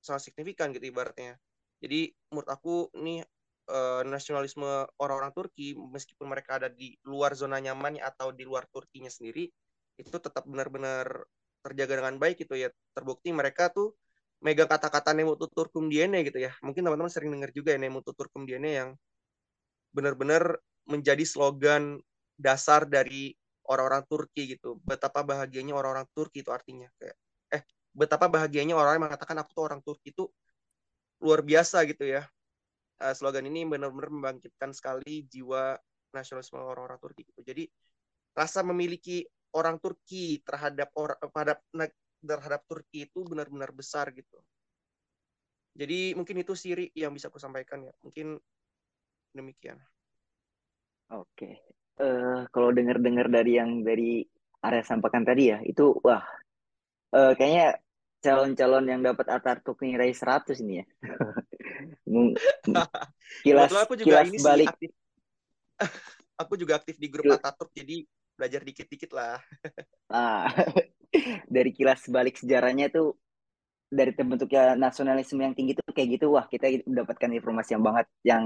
[0.04, 1.42] sangat signifikan gitu ibaratnya
[1.82, 3.26] jadi menurut aku nih
[3.70, 9.12] uh, nasionalisme orang-orang Turki meskipun mereka ada di luar zona nyaman atau di luar Turkinya
[9.12, 9.48] sendiri
[9.98, 11.26] itu tetap benar-benar
[11.66, 13.98] terjaga dengan baik gitu ya terbukti mereka tuh
[14.38, 16.54] megang kata-kata nemu tutur kum diene gitu ya.
[16.62, 18.90] Mungkin teman-teman sering dengar juga ya nemu tutur kum diene yang
[19.92, 21.98] benar-benar menjadi slogan
[22.38, 23.34] dasar dari
[23.66, 24.78] orang-orang Turki gitu.
[24.86, 27.18] Betapa bahagianya orang-orang Turki itu artinya kayak
[27.52, 30.30] eh betapa bahagianya orang yang mengatakan aku tuh orang Turki itu
[31.18, 32.30] luar biasa gitu ya.
[32.98, 35.78] Uh, slogan ini benar-benar membangkitkan sekali jiwa
[36.16, 37.42] nasionalisme orang-orang Turki gitu.
[37.46, 37.64] Jadi
[38.34, 39.22] rasa memiliki
[39.54, 41.62] orang Turki terhadap orang pada
[42.22, 44.42] terhadap Turki itu benar-benar besar gitu.
[45.78, 47.94] Jadi mungkin itu Siri yang bisa aku sampaikan ya.
[48.02, 48.34] Mungkin
[49.38, 49.78] demikian.
[51.14, 51.62] Oke.
[51.98, 54.26] Uh, kalau dengar-dengar dari yang dari
[54.62, 56.26] area sampaikan tadi ya, itu wah
[57.14, 57.78] uh, kayaknya
[58.22, 60.86] calon-calon yang dapat Atatürk raih 100 ini ya.
[63.46, 64.68] kilas aku juga kilas ini balik.
[64.68, 64.92] Sih, aktif.
[66.42, 68.06] aku juga aktif di grup Atatürk jadi
[68.38, 69.42] belajar dikit-dikit lah.
[70.14, 70.50] ah,
[71.50, 73.14] dari kilas balik sejarahnya itu
[73.88, 78.44] dari terbentuknya nasionalisme yang tinggi tuh kayak gitu wah kita mendapatkan informasi yang banget yang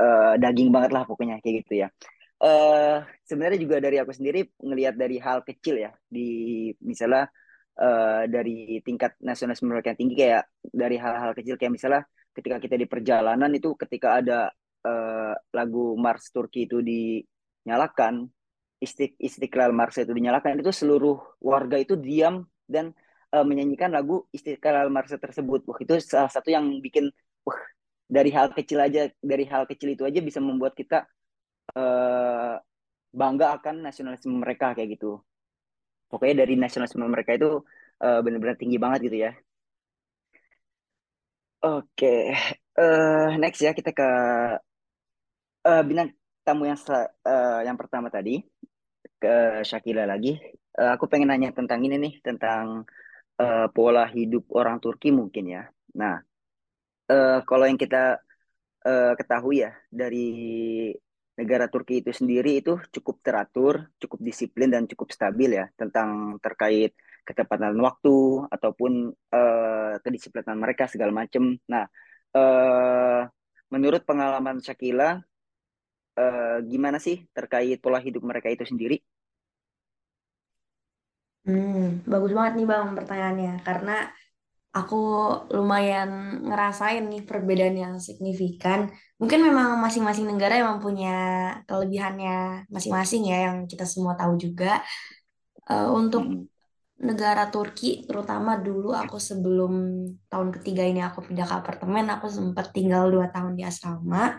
[0.00, 1.88] uh, daging banget lah pokoknya kayak gitu ya
[2.40, 7.28] uh, sebenarnya juga dari aku sendiri ngelihat dari hal kecil ya di misalnya
[7.76, 12.02] uh, dari tingkat nasionalisme mereka yang tinggi kayak dari hal-hal kecil kayak misalnya
[12.40, 14.48] ketika kita di perjalanan itu ketika ada
[14.88, 18.26] uh, lagu Mars Turki itu dinyalakan
[18.80, 22.96] Istik Istiqlal Mars itu dinyalakan itu seluruh warga itu diam dan
[23.36, 25.68] uh, menyanyikan lagu Istiqlal Marsa tersebut.
[25.68, 27.12] Wah, itu salah satu yang bikin
[27.44, 27.60] wah
[28.08, 31.04] dari hal kecil aja, dari hal kecil itu aja bisa membuat kita
[31.76, 32.56] uh,
[33.12, 35.20] bangga akan nasionalisme mereka kayak gitu.
[36.10, 37.62] Pokoknya dari nasionalisme mereka itu
[38.02, 39.32] uh, benar-benar tinggi banget gitu ya.
[41.60, 42.32] Oke,
[42.80, 44.08] uh, next ya kita ke
[45.68, 48.40] uh, bintang tamu yang uh, yang pertama tadi
[49.20, 50.40] ke Shakila lagi.
[50.72, 52.88] Uh, aku pengen nanya tentang ini nih, tentang
[53.36, 55.68] uh, pola hidup orang Turki mungkin ya.
[56.00, 56.16] Nah,
[57.12, 58.16] uh, kalau yang kita
[58.88, 60.28] uh, ketahui ya dari
[61.36, 66.96] negara Turki itu sendiri itu cukup teratur, cukup disiplin dan cukup stabil ya tentang terkait
[67.26, 71.56] ketepatan waktu ataupun uh, kedisiplinan mereka segala macam.
[71.68, 71.84] Nah,
[72.34, 73.22] uh,
[73.70, 75.20] menurut pengalaman Shakila,
[76.18, 78.98] uh, gimana sih terkait pola hidup mereka itu sendiri?
[81.40, 84.12] Hmm, bagus banget nih Bang pertanyaannya karena
[84.70, 84.96] aku
[85.50, 88.92] lumayan ngerasain nih perbedaan yang signifikan.
[89.18, 91.10] Mungkin memang masing-masing negara emang punya
[91.66, 94.78] kelebihannya masing-masing ya yang kita semua tahu juga.
[95.70, 96.49] Uh, untuk
[97.00, 102.76] negara Turki, terutama dulu aku sebelum tahun ketiga ini aku pindah ke apartemen, aku sempat
[102.76, 104.36] tinggal dua tahun di asrama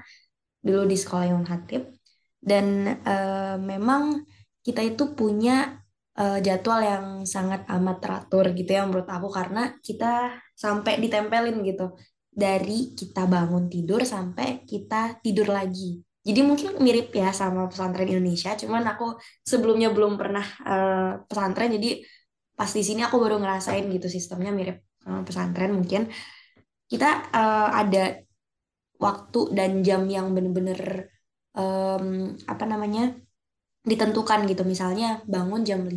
[0.62, 1.89] dulu di sekolah yang Hatip
[2.38, 4.26] dan uh, memang
[4.62, 5.82] kita itu punya
[6.17, 11.97] uh, jadwal yang sangat amat teratur gitu ya menurut aku karena kita sampai ditempelin gitu
[12.30, 16.00] dari kita bangun tidur sampai kita tidur lagi.
[16.21, 22.06] Jadi mungkin mirip ya sama pesantren Indonesia, cuman aku sebelumnya belum pernah uh, pesantren, jadi
[22.57, 24.77] pas di sini aku baru ngerasain gitu sistemnya mirip
[25.27, 26.11] pesantren mungkin.
[26.85, 28.19] Kita uh, ada
[29.01, 31.09] waktu dan jam yang bener-bener
[31.57, 33.15] um, apa namanya
[33.81, 34.61] ditentukan gitu.
[34.67, 35.91] Misalnya bangun jam 5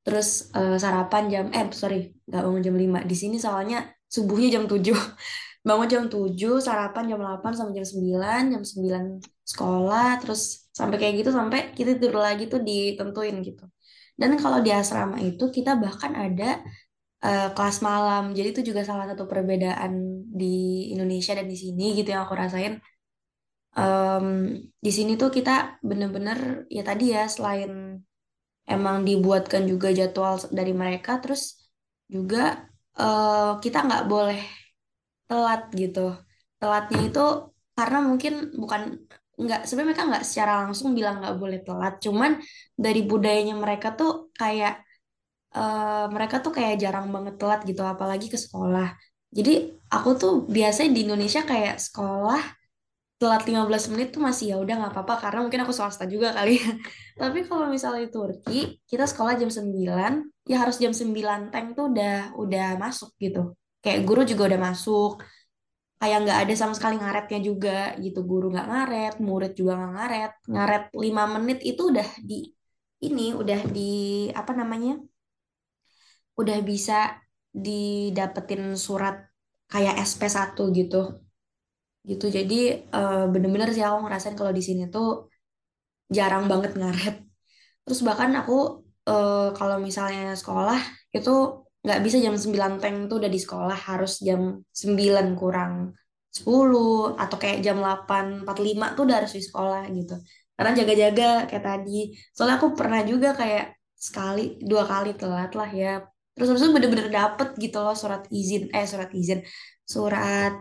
[0.00, 4.64] terus uh, sarapan jam eh sorry nggak bangun jam 5 di sini soalnya subuhnya jam
[4.64, 4.80] 7
[5.68, 6.34] bangun jam 7
[6.64, 12.00] sarapan jam 8 sampai jam 9 jam 9 sekolah terus sampai kayak gitu sampai kita
[12.00, 13.68] tidur lagi tuh ditentuin gitu
[14.20, 16.60] dan kalau di asrama itu kita bahkan ada
[17.24, 18.36] uh, kelas malam.
[18.36, 19.92] Jadi itu juga salah satu perbedaan
[20.28, 22.84] di Indonesia dan di sini gitu yang aku rasain.
[23.70, 28.02] Um, di sini tuh kita bener-bener ya tadi ya selain
[28.66, 31.70] emang dibuatkan juga jadwal dari mereka terus
[32.10, 32.66] juga
[32.98, 34.42] uh, kita nggak boleh
[35.30, 36.12] telat gitu.
[36.60, 37.24] Telatnya itu
[37.78, 38.82] karena mungkin bukan
[39.40, 42.30] nggak sebenarnya mereka nggak secara langsung bilang nggak boleh telat cuman
[42.76, 44.84] dari budayanya mereka tuh kayak
[45.56, 48.92] uh, mereka tuh kayak jarang banget telat gitu apalagi ke sekolah
[49.30, 49.52] jadi
[49.88, 52.60] aku tuh biasanya di Indonesia kayak sekolah
[53.20, 56.56] telat 15 menit tuh masih ya udah nggak apa-apa karena mungkin aku swasta juga kali
[56.56, 56.72] ya.
[57.20, 61.92] Tapi kalau misalnya di Turki, kita sekolah jam 9, ya harus jam 9 tank tuh
[61.92, 63.52] udah udah masuk gitu.
[63.84, 65.20] Kayak guru juga udah masuk.
[66.00, 68.18] Kayak nggak ada sama sekali ngaretnya juga gitu.
[68.30, 70.32] Guru nggak ngaret, murid juga nggak ngaret.
[70.52, 72.34] Ngaret 5 menit itu udah di
[73.04, 73.90] ini udah di
[74.40, 74.96] apa namanya?
[76.40, 77.20] Udah bisa
[77.52, 79.16] didapetin surat
[79.70, 81.20] kayak SP1 gitu
[82.00, 82.54] gitu jadi
[82.96, 85.28] uh, bener-bener sih aku ngerasain kalau di sini tuh
[86.16, 87.14] jarang banget ngaret
[87.84, 88.52] terus bahkan aku
[89.10, 90.80] uh, kalau misalnya sekolah
[91.16, 91.30] itu
[91.84, 95.74] nggak bisa jam 9 teng tuh udah di sekolah harus jam 9 kurang
[96.30, 100.14] 10 atau kayak jam 8.45 tuh udah harus di sekolah gitu.
[100.54, 101.98] Karena jaga-jaga kayak tadi.
[102.34, 103.64] Soalnya aku pernah juga kayak
[103.96, 106.04] sekali dua kali telat lah ya.
[106.36, 109.40] Terus terus bener-bener dapet gitu loh surat izin eh surat izin
[109.84, 110.52] surat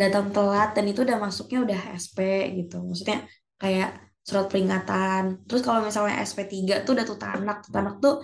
[0.00, 2.18] datang telat dan itu udah masuknya udah SP
[2.58, 2.80] gitu.
[2.86, 3.18] Maksudnya
[3.60, 3.88] kayak
[4.22, 5.22] surat peringatan.
[5.46, 8.14] Terus kalau misalnya SP3 tuh udah tuh tanak tuh tanak tuh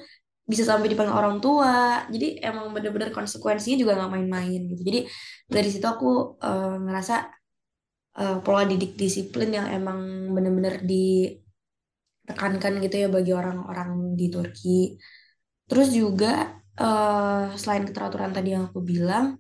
[0.49, 2.09] bisa sampai dipanggil orang tua.
[2.09, 4.83] Jadi emang bener-bener konsekuensinya juga nggak main-main gitu.
[4.83, 5.01] Jadi
[5.45, 7.29] dari situ aku uh, ngerasa
[8.17, 14.97] uh, pola didik disiplin yang emang bener-bener ditekankan gitu ya bagi orang-orang di Turki.
[15.69, 19.37] Terus juga uh, selain keteraturan tadi yang aku bilang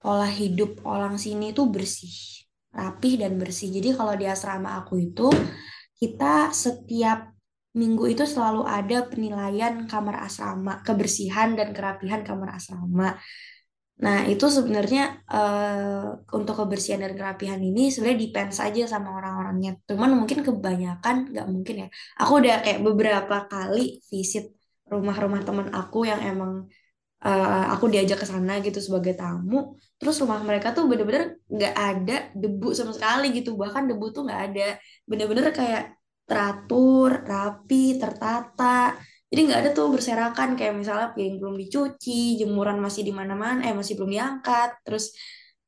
[0.00, 3.68] pola hidup orang sini tuh bersih rapih dan bersih.
[3.68, 5.28] Jadi kalau di asrama aku itu
[6.00, 7.37] kita setiap
[7.80, 13.14] minggu itu selalu ada penilaian kamar asrama, kebersihan dan kerapihan kamar asrama.
[13.98, 19.74] Nah, itu sebenarnya uh, untuk kebersihan dan kerapihan ini sebenarnya depends aja sama orang-orangnya.
[19.90, 21.88] Cuman mungkin kebanyakan, nggak mungkin ya.
[22.22, 24.54] Aku udah kayak beberapa kali visit
[24.86, 26.52] rumah-rumah teman aku yang emang
[27.26, 29.74] uh, aku diajak ke sana gitu sebagai tamu.
[29.98, 33.58] Terus rumah mereka tuh bener-bener nggak ada debu sama sekali gitu.
[33.58, 34.78] Bahkan debu tuh nggak ada.
[35.10, 35.97] Bener-bener kayak
[36.28, 38.94] teratur, rapi, tertata.
[39.28, 43.74] Jadi nggak ada tuh berserakan kayak misalnya piring belum dicuci, jemuran masih di mana-mana, eh
[43.76, 45.12] masih belum diangkat, terus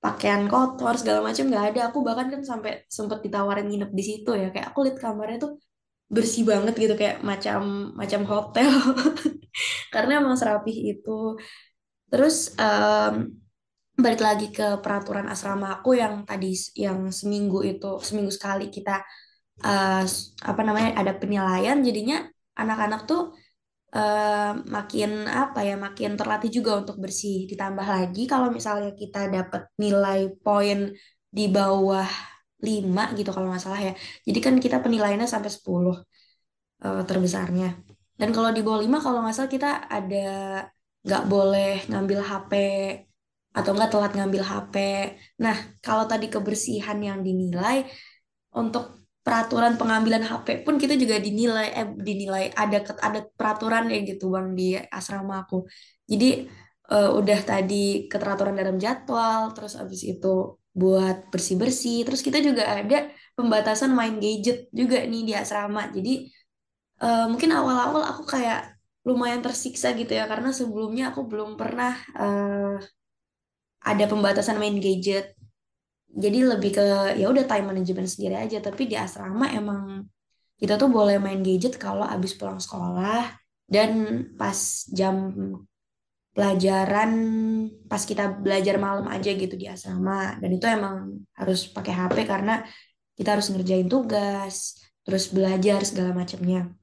[0.01, 1.81] pakaian kotor segala macam nggak ada.
[1.92, 5.53] Aku bahkan kan sampai sempet ditawarin nginep di situ ya, kayak aku lihat kamarnya tuh
[6.11, 7.61] bersih banget gitu kayak macam
[7.94, 8.73] macam hotel
[9.94, 11.38] karena emang serapih itu.
[12.11, 13.14] Terus um,
[14.01, 19.05] balik lagi ke peraturan asrama aku yang tadi yang seminggu itu seminggu sekali kita
[19.64, 20.03] uh,
[20.51, 23.20] apa namanya ada penilaian jadinya anak-anak tuh
[23.94, 27.46] uh, makin apa ya makin terlatih juga untuk bersih.
[27.51, 30.79] Ditambah lagi kalau misalnya kita dapat nilai poin
[31.31, 32.09] di bawah
[32.61, 33.92] 5 gitu kalau nggak salah ya.
[34.27, 35.96] Jadi kan kita penilaiannya sampai 10
[36.85, 37.66] uh, terbesarnya.
[38.20, 40.29] Dan kalau di bawah 5 kalau nggak salah kita ada
[41.01, 42.53] nggak boleh ngambil HP
[43.51, 44.75] atau nggak telat ngambil HP.
[45.42, 47.88] Nah, kalau tadi kebersihan yang dinilai
[48.55, 48.99] untuk
[49.30, 54.58] peraturan pengambilan HP pun kita juga dinilai eh dinilai ada ada peraturan ya gitu bang
[54.58, 55.70] di asrama aku.
[56.10, 56.50] Jadi
[56.90, 62.66] uh, udah tadi keteraturan dalam jadwal terus abis itu buat bersih bersih terus kita juga
[62.66, 65.94] ada pembatasan main gadget juga nih di asrama.
[65.94, 66.26] Jadi
[66.98, 68.74] uh, mungkin awal-awal aku kayak
[69.06, 72.76] lumayan tersiksa gitu ya karena sebelumnya aku belum pernah uh,
[73.80, 75.38] ada pembatasan main gadget
[76.11, 76.85] jadi lebih ke
[77.18, 78.59] ya udah time management sendiri aja.
[78.59, 80.07] Tapi di asrama emang
[80.61, 83.31] kita tuh boleh main gadget kalau abis pulang sekolah
[83.70, 83.90] dan
[84.35, 85.31] pas jam
[86.31, 87.11] pelajaran
[87.90, 90.38] pas kita belajar malam aja gitu di asrama.
[90.42, 92.62] Dan itu emang harus pakai HP karena
[93.14, 96.79] kita harus ngerjain tugas terus belajar segala macamnya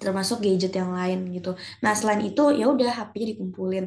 [0.00, 1.58] termasuk gadget yang lain gitu.
[1.84, 3.84] Nah selain itu ya udah HP-nya dikumpulin.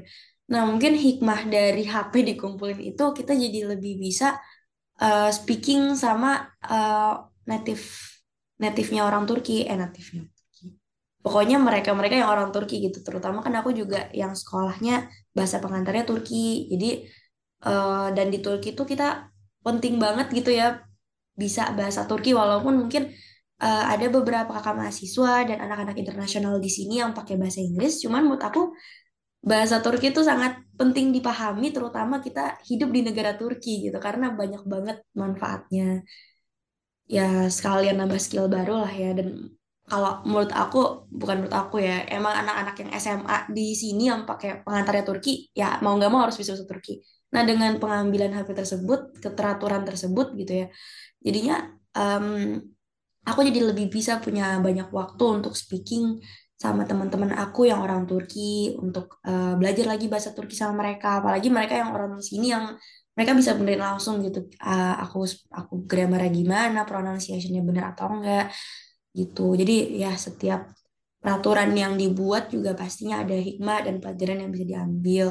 [0.47, 4.39] Nah, mungkin hikmah dari HP dikumpulin itu kita jadi lebih bisa
[5.03, 7.83] uh, speaking sama uh, native
[8.57, 10.23] native-nya orang Turki, eh native-nya.
[11.19, 16.71] Pokoknya mereka-mereka yang orang Turki gitu, terutama kan aku juga yang sekolahnya bahasa pengantarnya Turki.
[16.71, 16.89] Jadi
[17.67, 19.27] uh, dan di Turki itu kita
[19.67, 20.79] penting banget gitu ya
[21.35, 22.31] bisa bahasa Turki.
[22.31, 23.11] Walaupun mungkin
[23.61, 28.21] uh, ada beberapa kakak mahasiswa dan anak-anak internasional di sini yang pakai bahasa Inggris, cuman
[28.25, 28.61] menurut aku
[29.41, 34.63] bahasa Turki itu sangat penting dipahami terutama kita hidup di negara Turki gitu karena banyak
[34.65, 36.03] banget manfaatnya.
[37.07, 39.15] Ya sekalian nambah skill baru lah ya.
[39.15, 39.55] Dan
[39.87, 44.67] kalau menurut aku bukan menurut aku ya emang anak-anak yang SMA di sini yang pakai
[44.67, 46.99] pengantarnya Turki ya mau nggak mau harus bisa bahasa Turki.
[47.31, 50.67] Nah dengan pengambilan HP tersebut keteraturan tersebut gitu ya
[51.23, 51.55] jadinya
[51.95, 52.59] um,
[53.27, 56.23] aku jadi lebih bisa punya banyak waktu untuk speaking
[56.57, 61.21] sama teman-teman aku yang orang Turki untuk uh, belajar lagi bahasa Turki sama mereka.
[61.21, 62.73] Apalagi mereka yang orang sini yang
[63.13, 64.49] mereka bisa benerin langsung gitu.
[64.57, 68.49] Uh, aku aku grammarnya gimana pronunciationnya bener atau enggak
[69.13, 69.53] gitu.
[69.53, 70.73] Jadi ya setiap
[71.21, 75.27] peraturan yang dibuat juga pastinya ada hikmah dan pelajaran yang bisa diambil.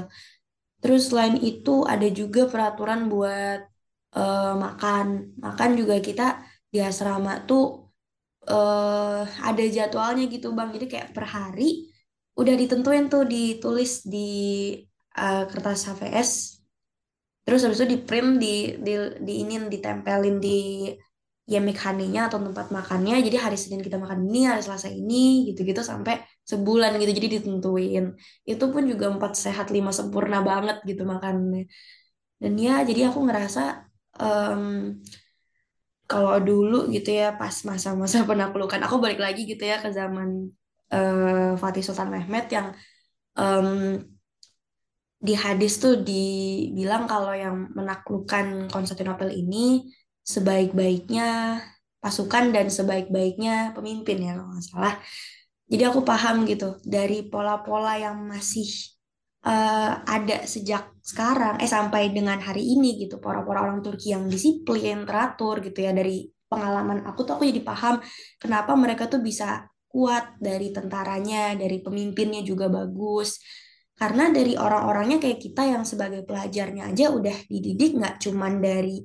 [0.79, 3.67] Terus selain itu ada juga peraturan buat
[4.15, 5.35] uh, makan.
[5.43, 6.39] Makan juga kita
[6.71, 7.86] di asrama tuh
[8.49, 10.71] uh, ada jadwalnya gitu bang.
[10.75, 11.91] Jadi kayak per hari
[12.37, 14.29] udah ditentuin tuh ditulis di
[15.17, 16.31] uh, kertas HVS
[17.47, 18.93] terus habis itu di print di di
[19.23, 20.59] di ini ditempelin di
[21.47, 23.23] yemek haninya atau tempat makannya.
[23.23, 27.13] Jadi hari Senin kita makan ini hari Selasa ini gitu-gitu sampai sebulan gitu.
[27.19, 28.05] Jadi ditentuin.
[28.43, 31.71] Itu pun juga empat sehat lima sempurna banget gitu makannya.
[32.43, 33.61] Dan ya jadi aku ngerasa
[34.19, 34.99] um,
[36.07, 40.51] kalau dulu gitu ya pas masa-masa penaklukan aku balik lagi gitu ya ke zaman
[40.95, 42.73] uh, Fatih Sultan Mehmet yang
[43.39, 44.01] um,
[45.17, 49.91] di hadis tuh dibilang kalau yang menaklukkan Konstantinopel ini
[50.23, 51.59] sebaik-baiknya
[51.99, 54.95] pasukan dan sebaik-baiknya pemimpin ya kalau nggak salah.
[55.67, 58.96] Jadi aku paham gitu dari pola-pola yang masih
[59.47, 65.07] eh, ada sejak sekarang, eh sampai dengan hari ini gitu, para-para orang Turki yang disiplin,
[65.07, 67.99] teratur gitu ya dari pengalaman aku tuh aku jadi paham
[68.39, 73.41] kenapa mereka tuh bisa kuat dari tentaranya, dari pemimpinnya juga bagus.
[73.97, 79.01] Karena dari orang-orangnya kayak kita yang sebagai pelajarnya aja udah dididik nggak cuman dari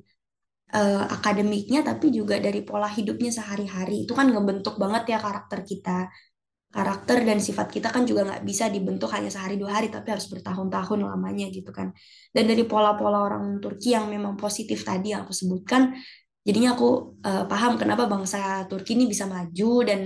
[0.76, 4.04] eh, akademiknya tapi juga dari pola hidupnya sehari-hari.
[4.04, 6.12] Itu kan ngebentuk banget ya karakter kita
[6.72, 10.26] karakter dan sifat kita kan juga nggak bisa dibentuk hanya sehari dua hari tapi harus
[10.32, 11.92] bertahun-tahun lamanya gitu kan.
[12.32, 15.92] Dan dari pola-pola orang Turki yang memang positif tadi yang aku sebutkan
[16.42, 20.00] jadinya aku eh, paham kenapa bangsa Turki ini bisa maju dan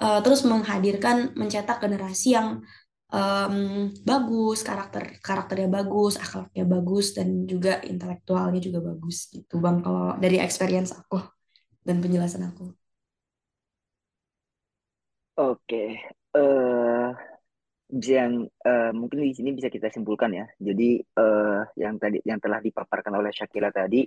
[0.00, 2.62] eh, terus menghadirkan mencetak generasi yang
[3.12, 3.56] em,
[4.02, 10.36] bagus karakter karakternya bagus akhlaknya bagus dan juga intelektualnya juga bagus gitu bang kalau dari
[10.42, 11.22] experience aku
[11.86, 12.74] dan penjelasan aku
[15.36, 15.76] Oke,
[16.36, 17.06] eh
[17.86, 18.34] bisa yang
[18.68, 20.46] eh, mungkin di sini bisa kita simpulkan ya.
[20.58, 24.04] Jadi eh, yang tadi yang telah dipaparkan oleh Shakira tadi,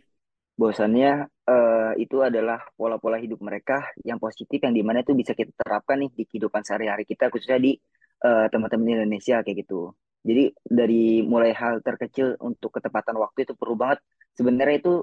[0.59, 1.11] bahwasannya
[1.49, 5.97] eh, itu adalah pola-pola hidup mereka yang positif, yang di mana itu bisa kita terapkan
[6.03, 7.71] nih di kehidupan sehari-hari kita, khususnya di
[8.25, 9.93] eh, teman-teman di Indonesia kayak gitu.
[10.27, 13.99] Jadi dari mulai hal terkecil untuk ketepatan waktu itu perlu banget.
[14.37, 14.93] Sebenarnya itu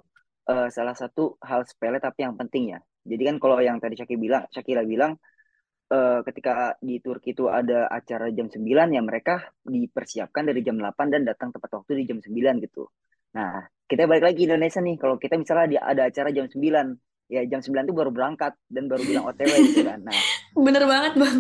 [0.51, 2.81] eh, salah satu hal sepele tapi yang penting ya.
[3.07, 5.13] Jadi kan kalau yang tadi Shakira bilang, Shakira bilang
[5.93, 11.07] eh, ketika di Turki itu ada acara jam 9 ya mereka dipersiapkan dari jam 8
[11.13, 12.91] dan datang tepat waktu di jam 9 gitu.
[13.37, 14.97] Nah, kita balik lagi ke Indonesia nih.
[14.97, 18.87] Kalau kita misalnya di- ada acara jam 9 ya jam 9 itu baru berangkat dan
[18.87, 19.99] baru bilang OTW gitu kan.
[20.03, 20.15] Nah,
[20.67, 21.39] bener banget bang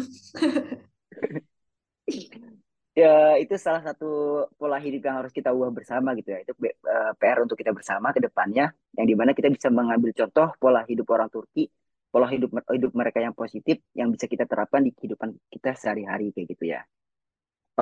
[2.96, 6.42] ya itu salah satu pola hidup yang harus kita ubah bersama gitu ya.
[6.42, 10.48] Itu eh, PR untuk kita bersama ke depannya yang di mana kita bisa mengambil contoh
[10.58, 11.70] pola hidup orang Turki,
[12.16, 16.48] pola hidup hidup mereka yang positif yang bisa kita terapkan di kehidupan kita sehari-hari kayak
[16.56, 16.80] gitu ya.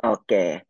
[0.03, 0.67] Oke.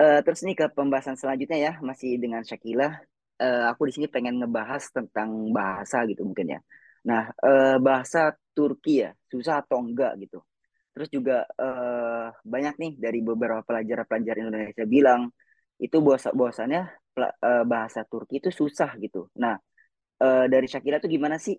[0.00, 2.88] Eh, terus nih ke pembahasan selanjutnya ya, masih dengan Shakila.
[3.36, 6.60] Eh, aku di sini pengen ngebahas tentang bahasa gitu mungkin ya.
[7.04, 10.40] Nah, eh, bahasa Turki ya, susah atau enggak gitu.
[10.96, 15.28] Terus juga eh, banyak nih dari beberapa pelajar-pelajar Indonesia bilang
[15.76, 16.82] itu bahasa bahwasannya
[17.12, 19.28] pela- eh, bahasa Turki itu susah gitu.
[19.36, 19.60] Nah,
[20.22, 21.56] eh, dari Shakila tuh gimana sih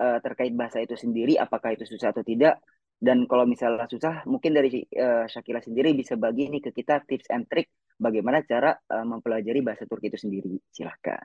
[0.00, 1.36] eh, terkait bahasa itu sendiri?
[1.40, 2.60] Apakah itu susah atau tidak?
[2.96, 7.28] Dan kalau misalnya susah, mungkin dari eh, Shakila sendiri bisa bagi nih ke kita tips
[7.28, 7.68] and trick
[8.00, 10.56] bagaimana cara eh, mempelajari bahasa Turki itu sendiri.
[10.72, 11.24] Silahkan.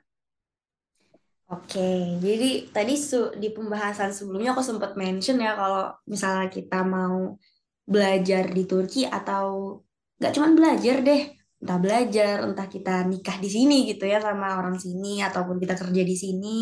[1.52, 2.96] Oke, jadi tadi
[3.36, 7.36] di pembahasan sebelumnya aku sempat mention ya kalau misalnya kita mau
[7.84, 9.76] belajar di Turki atau
[10.16, 11.22] nggak cuma belajar deh,
[11.60, 16.02] entah belajar, entah kita nikah di sini gitu ya sama orang sini ataupun kita kerja
[16.02, 16.58] di sini.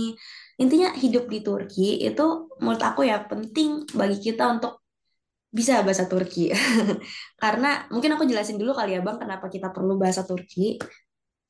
[0.61, 4.85] Intinya hidup di Turki itu menurut aku ya penting bagi kita untuk
[5.51, 6.53] bisa bahasa Turki.
[7.43, 10.79] Karena mungkin aku jelasin dulu kali ya Bang kenapa kita perlu bahasa Turki.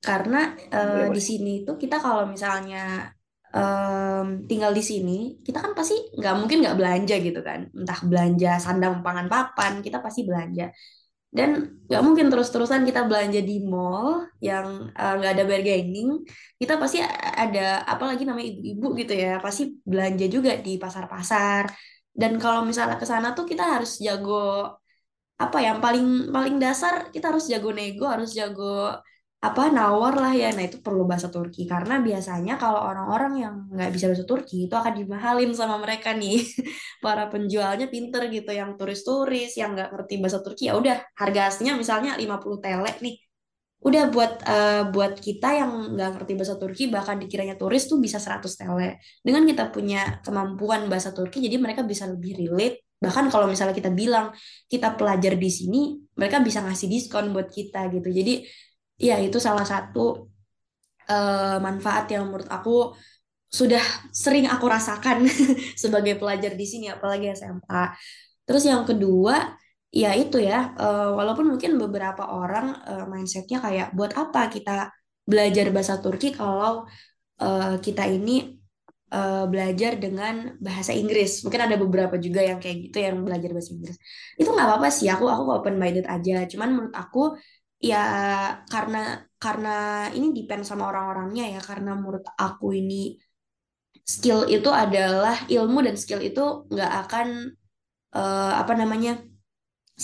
[0.00, 3.12] Karena Boleh, di sini tuh kita kalau misalnya
[3.52, 7.68] em, tinggal di sini, kita kan pasti nggak mungkin nggak belanja gitu kan.
[7.76, 10.72] Entah belanja sandang pangan papan, kita pasti belanja.
[11.30, 16.08] Dan nggak mungkin terus-terusan kita belanja di mall yang eh, nggak ada bargaining.
[16.60, 16.98] Kita pasti
[17.42, 21.64] ada, apalagi namanya ibu-ibu gitu ya, pasti belanja juga di pasar-pasar.
[22.10, 24.34] Dan kalau misalnya ke sana tuh kita harus jago
[25.40, 28.92] apa yang paling paling dasar kita harus jago nego harus jago
[29.40, 30.52] apa nawar lah ya.
[30.52, 31.64] Nah itu perlu bahasa Turki.
[31.64, 36.44] Karena biasanya kalau orang-orang yang nggak bisa bahasa Turki itu akan dimahalin sama mereka nih.
[37.04, 41.00] Para penjualnya pinter gitu yang turis-turis yang nggak ngerti bahasa Turki ya udah.
[41.16, 43.16] Harga aslinya misalnya 50 tele nih.
[43.80, 48.20] Udah buat eh, buat kita yang nggak ngerti bahasa Turki bahkan dikiranya turis tuh bisa
[48.20, 49.00] 100 tele.
[49.24, 52.84] Dengan kita punya kemampuan bahasa Turki jadi mereka bisa lebih relate.
[53.00, 54.36] Bahkan kalau misalnya kita bilang
[54.68, 58.12] kita pelajar di sini mereka bisa ngasih diskon buat kita gitu.
[58.12, 58.44] Jadi
[59.00, 60.28] ya itu salah satu
[61.10, 62.70] eh, manfaat yang menurut aku
[63.50, 63.82] sudah
[64.14, 65.26] sering aku rasakan
[65.82, 67.82] sebagai pelajar di sini apalagi SMA
[68.46, 69.58] terus yang kedua
[69.90, 74.70] ya itu ya eh, walaupun mungkin beberapa orang eh, mindsetnya kayak buat apa kita
[75.26, 76.86] belajar bahasa Turki kalau
[77.42, 78.32] eh, kita ini
[79.10, 81.42] eh, belajar dengan bahasa Inggris.
[81.44, 83.96] Mungkin ada beberapa juga yang kayak gitu yang belajar bahasa Inggris.
[84.38, 85.06] Itu nggak apa-apa sih.
[85.10, 86.46] Aku aku open minded aja.
[86.46, 87.34] Cuman menurut aku
[87.80, 87.96] ya
[88.72, 88.98] karena
[89.40, 89.68] karena
[90.16, 91.60] ini depend sama orang-orangnya ya.
[91.68, 93.16] Karena menurut aku ini
[94.14, 97.26] skill itu adalah ilmu dan skill itu nggak akan
[98.16, 99.12] eh, apa namanya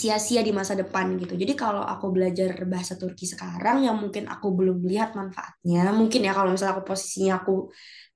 [0.01, 1.35] sia-sia di masa depan gitu.
[1.43, 6.33] Jadi kalau aku belajar bahasa Turki sekarang yang mungkin aku belum lihat manfaatnya, mungkin ya
[6.37, 7.53] kalau misalnya aku posisinya aku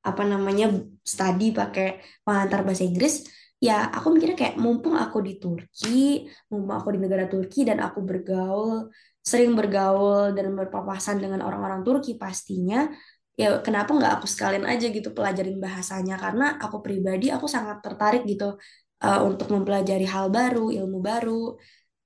[0.04, 0.64] apa namanya
[1.12, 1.86] study pakai
[2.24, 3.24] pengantar bahasa Inggris,
[3.66, 7.98] ya aku mikirnya kayak mumpung aku di Turki, mumpung aku di negara Turki dan aku
[8.04, 12.88] bergaul, sering bergaul dan berpapasan dengan orang-orang Turki pastinya,
[13.36, 18.28] ya kenapa nggak aku sekalian aja gitu pelajarin bahasanya karena aku pribadi aku sangat tertarik
[18.28, 18.56] gitu
[19.04, 21.56] uh, untuk mempelajari hal baru, ilmu baru,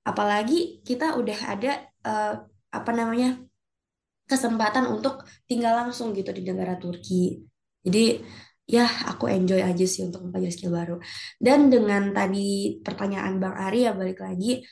[0.07, 1.73] apalagi kita udah ada
[2.07, 2.35] uh,
[2.71, 3.39] apa namanya
[4.25, 7.45] kesempatan untuk tinggal langsung gitu di negara Turki.
[7.85, 8.21] Jadi
[8.65, 10.97] ya aku enjoy aja sih untuk mempelajari skill baru.
[11.37, 14.65] Dan dengan tadi pertanyaan Bang Ari ya balik lagi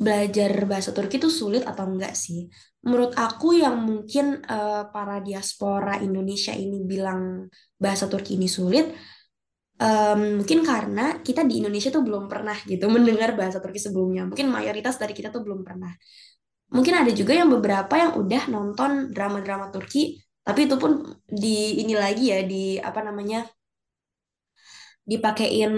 [0.00, 2.48] belajar bahasa Turki itu sulit atau enggak sih?
[2.80, 8.88] Menurut aku yang mungkin uh, para diaspora Indonesia ini bilang bahasa Turki ini sulit,
[9.76, 14.24] um, mungkin karena kita di Indonesia tuh belum pernah gitu mendengar bahasa Turki sebelumnya.
[14.24, 15.92] Mungkin mayoritas dari kita tuh belum pernah.
[16.72, 21.92] Mungkin ada juga yang beberapa yang udah nonton drama-drama Turki, tapi itu pun di ini
[21.92, 23.44] lagi ya di apa namanya
[25.04, 25.74] dipakein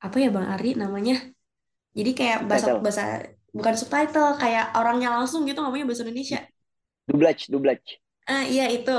[0.00, 1.20] apa ya Bang Ari namanya.
[1.92, 3.04] Jadi kayak bahasa bahasa
[3.50, 6.40] bukan subtitle kayak orangnya langsung gitu ngomongnya bahasa Indonesia.
[7.06, 7.88] Dublage, dublage.
[8.30, 8.94] Ah iya itu.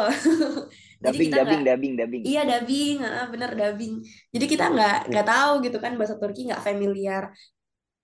[1.02, 2.22] Dubbing, kita dubbing, dubbing, dubbing.
[2.30, 4.06] iya dubbing, ah, bener dubbing.
[4.30, 7.34] Jadi kita nggak nggak tahu gitu kan bahasa Turki nggak familiar.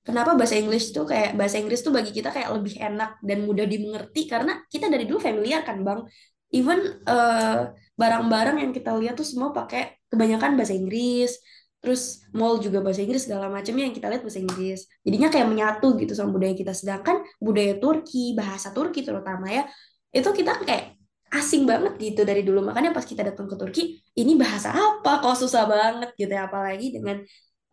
[0.01, 3.69] Kenapa bahasa Inggris tuh kayak bahasa Inggris tuh bagi kita kayak lebih enak dan mudah
[3.69, 6.09] dimengerti karena kita dari dulu familiar kan Bang.
[6.49, 11.37] Even eh, barang-barang yang kita lihat tuh semua pakai kebanyakan bahasa Inggris.
[11.81, 14.79] Terus mall juga bahasa Inggris segala macamnya yang kita lihat bahasa Inggris.
[15.05, 16.73] Jadinya kayak menyatu gitu sama budaya kita.
[16.73, 19.63] Sedangkan budaya Turki, bahasa Turki terutama ya,
[20.11, 20.97] itu kita kayak
[21.31, 22.65] asing banget gitu dari dulu.
[22.65, 23.81] Makanya pas kita datang ke Turki,
[24.17, 25.21] ini bahasa apa?
[25.21, 26.49] Kok susah banget gitu ya.
[26.49, 27.17] Apalagi dengan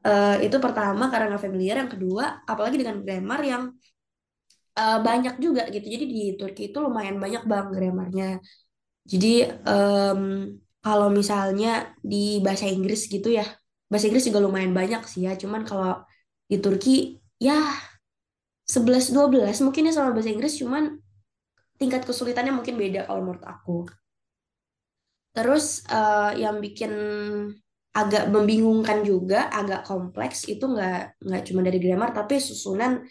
[0.07, 1.77] eh, itu pertama karena nggak familiar.
[1.83, 3.63] Yang kedua, apalagi dengan grammar yang
[4.79, 5.87] eh, banyak juga gitu.
[5.95, 8.27] Jadi di Turki itu lumayan banyak bang grammarnya.
[9.05, 9.29] Jadi
[9.69, 10.21] em,
[10.85, 13.45] kalau misalnya di bahasa Inggris gitu ya,
[13.95, 15.39] bahasa Inggris juga lumayan banyak sih ya.
[15.39, 16.03] Cuman kalau
[16.51, 17.55] di Turki ya
[18.75, 20.83] sebelas dua belas mungkin ya sama bahasa Inggris cuman
[21.81, 23.77] tingkat kesulitannya mungkin beda kalau menurut aku.
[25.35, 26.93] Terus eh, yang bikin
[27.95, 33.07] agak membingungkan juga, agak kompleks itu nggak nggak cuma dari grammar tapi susunan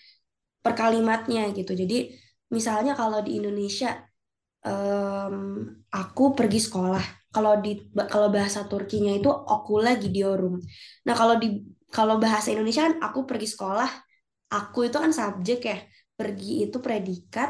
[0.65, 1.71] perkalimatnya gitu.
[1.75, 2.11] Jadi
[2.51, 3.95] misalnya kalau di Indonesia
[4.65, 5.37] em,
[5.91, 7.22] aku pergi sekolah.
[7.33, 7.69] Kalau di
[8.13, 10.53] kalau bahasa Turkinya itu okula gidiyorum.
[11.07, 11.47] Nah, kalau di
[11.89, 13.89] kalau bahasa Indonesia kan aku pergi sekolah,
[14.53, 15.77] aku itu kan subjek ya.
[16.19, 17.49] Pergi itu predikat,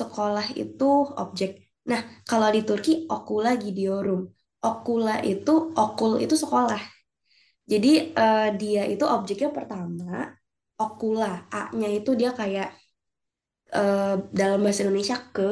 [0.00, 0.84] sekolah itu
[1.22, 1.50] objek.
[1.90, 4.20] Nah, kalau di Turki okula gidiyorum.
[4.64, 6.80] Okula itu okul itu sekolah.
[7.72, 10.32] Jadi eh, dia itu objeknya pertama,
[10.80, 11.46] okula.
[11.52, 12.68] A-nya itu dia kayak
[13.74, 15.48] eh, dalam bahasa Indonesia ke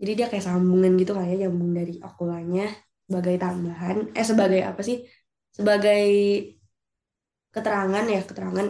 [0.00, 2.64] jadi dia kayak sambungan gitu kayak nyambung dari okulanya
[3.06, 3.96] sebagai tambahan.
[4.18, 4.98] Eh sebagai apa sih?
[5.56, 6.02] Sebagai
[7.54, 8.66] keterangan ya, keterangan.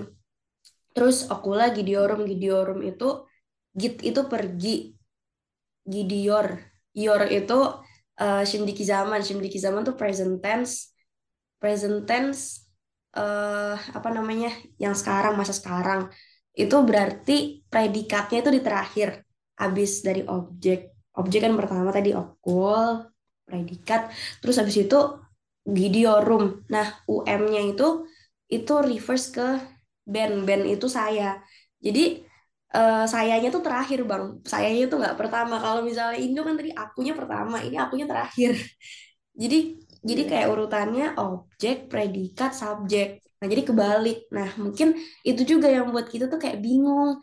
[0.94, 3.26] Terus okula gidiorum gidiorum itu
[3.76, 4.96] git itu pergi,
[5.84, 6.46] gidior.
[6.96, 7.58] Yor itu
[8.20, 10.96] eh, şimdiki zaman, şimdiki zaman tuh present tense.
[11.60, 12.64] Present tense
[13.16, 14.52] eh apa namanya?
[14.76, 16.08] Yang sekarang, masa sekarang.
[16.56, 19.08] Itu berarti predikatnya itu di terakhir
[19.56, 23.08] habis dari objek objek kan pertama tadi okul,
[23.48, 24.00] predikat,
[24.40, 24.96] terus habis itu
[25.76, 26.44] gidiorum.
[26.74, 27.84] Nah, UM-nya itu
[28.54, 29.46] itu reverse ke
[30.06, 31.42] ben, ben itu saya.
[31.86, 32.00] Jadi
[32.76, 35.54] eh, sayanya tuh terakhir bang, sayanya tuh nggak pertama.
[35.64, 38.52] Kalau misalnya Indo kan tadi akunya pertama, ini akunya terakhir.
[39.42, 39.56] Jadi
[40.08, 40.30] jadi Iya.
[40.30, 43.08] kayak urutannya objek, predikat, subjek.
[43.42, 44.16] Nah, jadi kebalik.
[44.36, 44.88] Nah, mungkin
[45.28, 47.18] itu juga yang buat kita tuh kayak bingung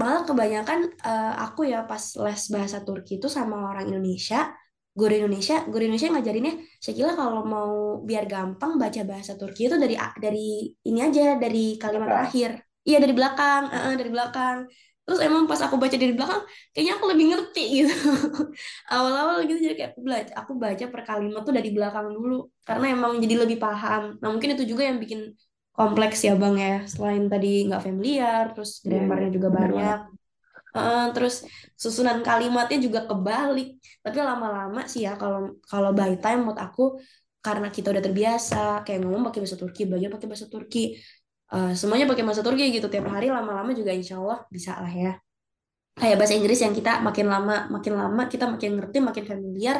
[0.00, 4.50] malah kebanyakan eh, aku ya pas les bahasa Turki itu sama orang Indonesia,
[4.98, 7.72] guru Indonesia, guru Indonesia ngajarinnya, Syakila kalau mau
[8.08, 12.50] biar gampang baca bahasa Turki itu dari dari ini aja dari kalimat terakhir.
[12.82, 14.58] Iya dari belakang, eh, eh, dari belakang.
[15.04, 17.92] Terus emang pas aku baca dari belakang, kayaknya aku lebih ngerti gitu.
[18.92, 22.84] Awal-awal gitu jadi kayak aku belajar, aku baca per kalimat tuh dari belakang dulu karena
[22.94, 24.02] emang jadi lebih paham.
[24.22, 25.34] Nah mungkin itu juga yang bikin
[25.74, 26.84] kompleks ya Bang ya.
[26.86, 29.98] Selain tadi nggak familiar, terus Iya, grammarnya juga banyak.
[30.74, 31.34] Heeh, terus
[31.82, 33.68] susunan kalimatnya juga kebalik.
[34.04, 36.82] Tapi lama-lama sih ya kalau kalau by time menurut aku
[37.46, 40.78] karena kita udah terbiasa kayak ngomong pakai bahasa Turki, belajar pakai bahasa Turki,
[41.54, 45.10] eh, semuanya pakai bahasa Turki gitu tiap hari lama-lama juga insya Allah bisa lah ya.
[46.00, 49.76] Kayak bahasa Inggris yang kita makin lama makin lama kita makin ngerti, makin familiar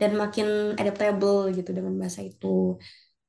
[0.00, 0.46] dan makin
[0.80, 2.78] adaptable gitu dengan bahasa itu.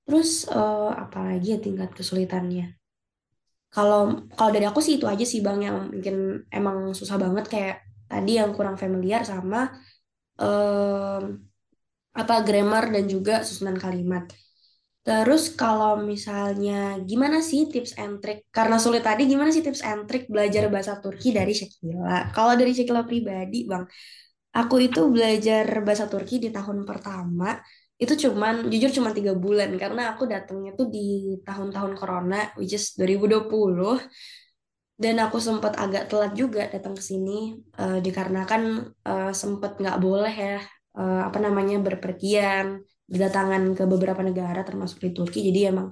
[0.05, 2.65] Terus eh, apa lagi ya tingkat kesulitannya?
[3.76, 3.99] Kalau
[4.38, 6.15] kalau dari aku sih itu aja sih Bang yang mungkin
[6.57, 7.76] emang susah banget kayak
[8.11, 9.57] tadi yang kurang familiar sama
[10.41, 11.23] em,
[12.21, 14.23] apa grammar dan juga susunan kalimat.
[15.05, 18.39] Terus kalau misalnya gimana sih tips and trick?
[18.49, 22.34] Karena sulit tadi, gimana sih tips and trick belajar bahasa Turki dari Shakila?
[22.34, 23.86] Kalau dari Shakila pribadi, Bang,
[24.57, 27.61] aku itu belajar bahasa Turki di tahun pertama
[27.96, 29.70] itu cuman jujur cuma tiga bulan.
[29.82, 34.00] Karena aku datangnya tuh di tahun-tahun corona, which is 2020
[34.96, 38.62] dan aku sempat agak telat juga datang ke sini eh, dikarenakan
[39.04, 40.60] eh, sempat nggak boleh ya
[40.96, 45.39] eh, apa namanya berpergian berdatangan ke beberapa negara termasuk di Turki.
[45.46, 45.88] Jadi emang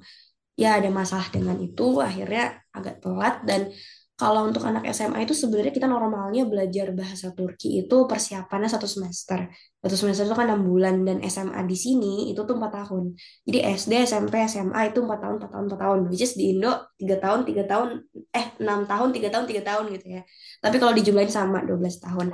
[0.58, 3.36] ya ada masalah dengan itu akhirnya agak telat.
[3.46, 3.70] Dan
[4.14, 9.50] kalau untuk anak SMA itu sebenarnya kita normalnya belajar bahasa Turki itu persiapannya satu semester.
[9.82, 13.18] Satu semester itu kan enam bulan dan SMA di sini itu tuh empat tahun.
[13.50, 16.00] Jadi SD SMP SMA itu empat tahun empat tahun empat tahun.
[16.14, 17.90] Which is di Indo tiga tahun tiga tahun
[18.30, 20.22] eh enam tahun tiga tahun tiga tahun gitu ya.
[20.62, 22.28] Tapi kalau dijumlahin sama 12 tahun.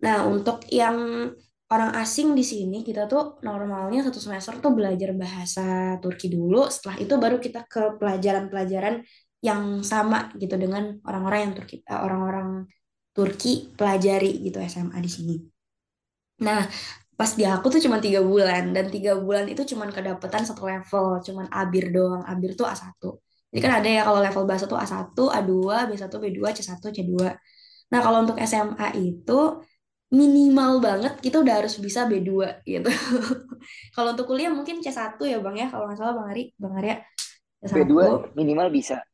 [0.00, 0.96] Nah untuk yang
[1.68, 6.72] orang asing di sini kita tuh normalnya satu semester tuh belajar bahasa Turki dulu.
[6.72, 9.04] Setelah itu baru kita ke pelajaran-pelajaran
[9.38, 12.48] yang sama gitu dengan orang-orang yang Turki eh, orang-orang
[13.14, 15.36] Turki pelajari gitu SMA di sini.
[16.46, 16.62] Nah,
[17.18, 21.18] pas di aku tuh cuma tiga bulan dan tiga bulan itu cuma kedapetan satu level,
[21.26, 22.22] cuman abir doang.
[22.26, 23.18] Abir tuh a satu.
[23.50, 26.30] Jadi kan ada ya kalau level bahasa tuh a satu, a dua, b satu, b
[26.30, 27.34] dua, c satu, c dua.
[27.90, 29.38] Nah, kalau untuk SMA itu
[30.08, 32.88] minimal banget kita udah harus bisa b dua gitu.
[33.94, 36.74] Kalau untuk kuliah mungkin c satu ya Bang ya, kalau nggak salah Bang Ari, Bang
[36.80, 36.96] Arya
[37.60, 37.76] c satu.
[37.76, 37.92] B2
[38.38, 39.04] minimal bisa.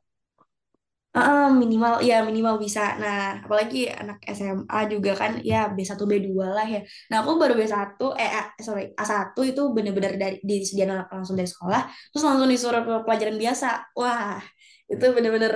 [1.15, 2.81] Ah, minimal ya minimal bisa.
[3.03, 6.79] Nah, apalagi anak SMA juga kan ya b satu b dua lah ya.
[7.11, 11.39] Nah, aku baru b satu eh A- sorry a satu itu bener-bener dari disediain langsung
[11.39, 13.67] dari sekolah terus langsung disuruh ke pelajaran biasa.
[13.95, 14.43] Wah,
[14.91, 15.53] itu bener-bener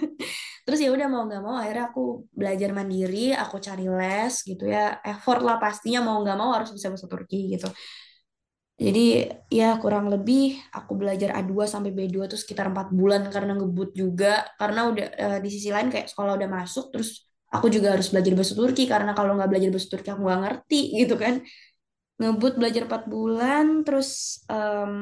[0.64, 2.00] terus ya udah mau nggak mau akhirnya aku
[2.40, 4.96] belajar mandiri, aku cari les gitu ya.
[5.04, 7.68] Effort lah pastinya mau nggak mau harus bisa bahasa Turki gitu.
[8.76, 9.00] Jadi
[9.48, 14.44] ya kurang lebih aku belajar A2 sampai B2 tuh sekitar empat bulan karena ngebut juga.
[14.60, 18.32] Karena udah eh, di sisi lain kayak sekolah udah masuk terus aku juga harus belajar
[18.36, 18.82] bahasa Turki.
[18.84, 21.34] Karena kalau nggak belajar bahasa Turki aku nggak ngerti gitu kan.
[22.20, 24.94] Ngebut belajar empat bulan terus em,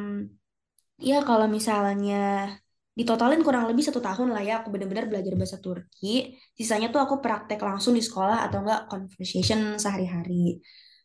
[1.08, 2.14] ya kalau misalnya
[2.98, 6.06] ditotalin kurang lebih satu tahun lah ya aku benar-benar belajar bahasa Turki.
[6.58, 10.62] Sisanya tuh aku praktek langsung di sekolah atau enggak conversation sehari-hari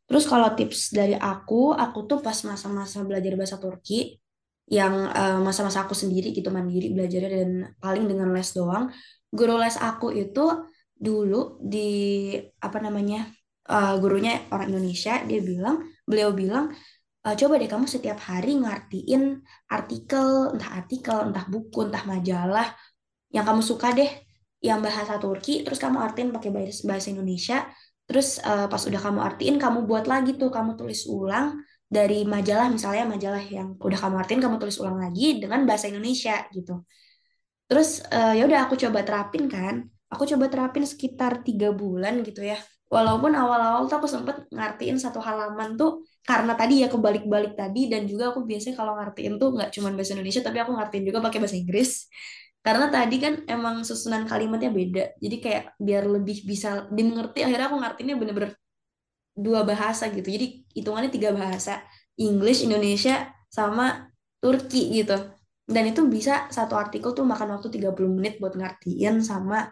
[0.10, 4.18] Terus kalau tips dari aku, aku tuh pas masa-masa belajar bahasa Turki,
[4.70, 7.51] yang eh, masa-masa aku sendiri gitu mandiri belajarnya dan
[7.82, 8.89] paling dengan les doang,
[9.34, 10.45] guru les aku itu
[10.97, 11.89] dulu di
[12.62, 13.30] apa namanya
[13.70, 15.76] eh, gurunya orang Indonesia, dia bilang,
[16.10, 16.74] beliau bilang,
[17.26, 19.24] "Eh, coba deh kamu setiap hari ngartiin
[19.70, 22.68] artikel, entah artikel, entah buku, entah majalah
[23.36, 24.10] yang kamu suka deh,
[24.60, 26.49] yang bahasa Turki, terus kamu artiin pakai
[26.89, 27.64] bahasa Indonesia,
[28.10, 31.47] terus eh, pas udah kamu artiin, kamu buat lagi tuh, kamu tulis ulang
[31.95, 36.36] dari majalah, misalnya majalah yang udah kamu artiin, kamu tulis ulang lagi dengan bahasa Indonesia
[36.55, 36.82] gitu.
[37.70, 39.76] Terus eh, ya udah aku coba terapin kan,
[40.10, 42.57] aku coba terapin sekitar tiga bulan gitu ya.
[42.89, 48.10] Walaupun awal-awal tuh aku sempet ngartiin satu halaman tuh karena tadi ya kebalik-balik tadi dan
[48.10, 51.38] juga aku biasanya kalau ngartiin tuh nggak cuma bahasa Indonesia tapi aku ngartiin juga pakai
[51.38, 52.10] bahasa Inggris.
[52.66, 55.03] Karena tadi kan emang susunan kalimatnya beda.
[55.24, 58.51] Jadi kayak biar lebih bisa dimengerti akhirnya aku ngartiinnya bener-bener
[59.45, 60.28] dua bahasa gitu.
[60.28, 60.45] Jadi
[60.78, 61.72] hitungannya tiga bahasa.
[62.20, 64.12] English, Indonesia, sama
[64.43, 65.16] Turki gitu.
[65.70, 69.70] Dan itu bisa satu artikel tuh makan waktu 30 menit buat ngertiin sama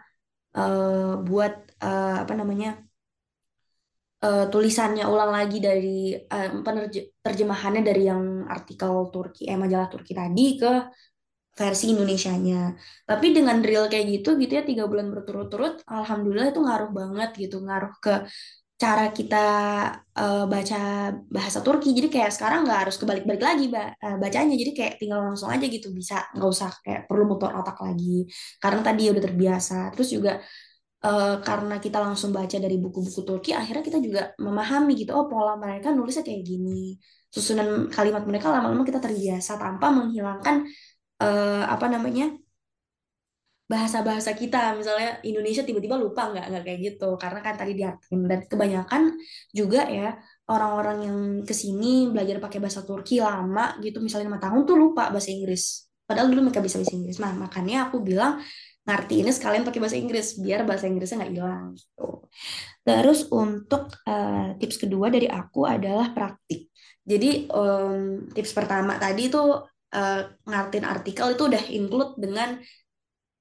[0.56, 1.52] eh, buat
[1.84, 2.68] eh, apa namanya
[4.24, 5.88] eh, tulisannya ulang lagi dari
[6.34, 8.22] eh, penerje- terjemahannya dari yang
[8.56, 10.68] artikel Turki, eh majalah Turki tadi ke
[11.58, 12.56] versi Indonesianya.
[13.08, 17.56] Tapi dengan drill kayak gitu gitu ya tiga bulan berturut-turut, alhamdulillah itu ngaruh banget gitu,
[17.66, 18.12] ngaruh ke
[18.82, 19.36] cara kita
[20.18, 20.78] eh, baca
[21.36, 21.88] bahasa Turki.
[21.98, 24.54] Jadi kayak sekarang nggak harus kebalik-balik lagi ba- eh, bacanya.
[24.62, 28.26] Jadi kayak tinggal langsung aja gitu bisa, nggak usah kayak perlu muter otak lagi.
[28.62, 29.74] Karena tadi udah terbiasa.
[29.94, 30.32] Terus juga
[31.04, 35.54] eh, karena kita langsung baca dari buku-buku Turki, akhirnya kita juga memahami gitu, oh pola
[35.62, 36.98] mereka nulisnya kayak gini.
[37.34, 40.64] Susunan kalimat mereka lama-lama kita terbiasa tanpa menghilangkan
[41.22, 42.34] eh, apa namanya
[43.68, 44.72] bahasa-bahasa kita.
[44.74, 47.08] Misalnya Indonesia tiba-tiba lupa nggak nggak kayak gitu.
[47.20, 49.02] Karena kan tadi diartikan dan kebanyakan
[49.52, 50.16] juga ya
[50.48, 55.12] orang-orang yang ke sini belajar pakai bahasa Turki lama gitu misalnya lima tahun tuh lupa
[55.12, 55.84] bahasa Inggris.
[56.08, 57.20] Padahal dulu mereka bisa bahasa Inggris.
[57.20, 58.40] Nah makanya aku bilang
[58.88, 61.64] ngerti ini sekalian pakai bahasa Inggris biar bahasa Inggrisnya nggak hilang.
[61.76, 62.08] Gitu.
[62.88, 66.72] Terus untuk eh, tips kedua dari aku adalah praktik.
[67.08, 69.64] Jadi em, tips pertama tadi tuh
[69.94, 72.58] eh, ngartin artikel itu udah include dengan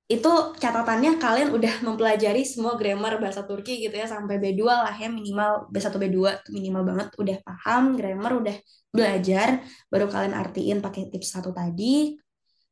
[0.07, 0.31] itu
[0.63, 5.67] catatannya kalian udah mempelajari semua grammar bahasa Turki gitu ya sampai B2 lah ya minimal
[5.67, 6.17] B1 B2
[6.47, 8.55] tuh minimal banget udah paham grammar udah
[8.87, 12.15] belajar baru kalian artiin pakai tips satu tadi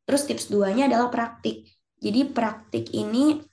[0.07, 1.67] terus tips duanya adalah praktik
[1.99, 3.43] jadi praktik ini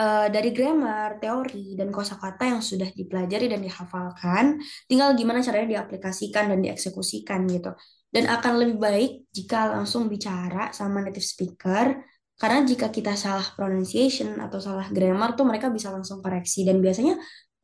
[0.00, 6.48] uh, dari grammar, teori, dan kosakata yang sudah dipelajari dan dihafalkan, tinggal gimana caranya diaplikasikan
[6.50, 7.70] dan dieksekusikan gitu.
[8.10, 11.94] Dan akan lebih baik jika langsung bicara sama native speaker,
[12.34, 16.66] karena jika kita salah pronunciation atau salah grammar tuh mereka bisa langsung koreksi.
[16.66, 17.14] Dan biasanya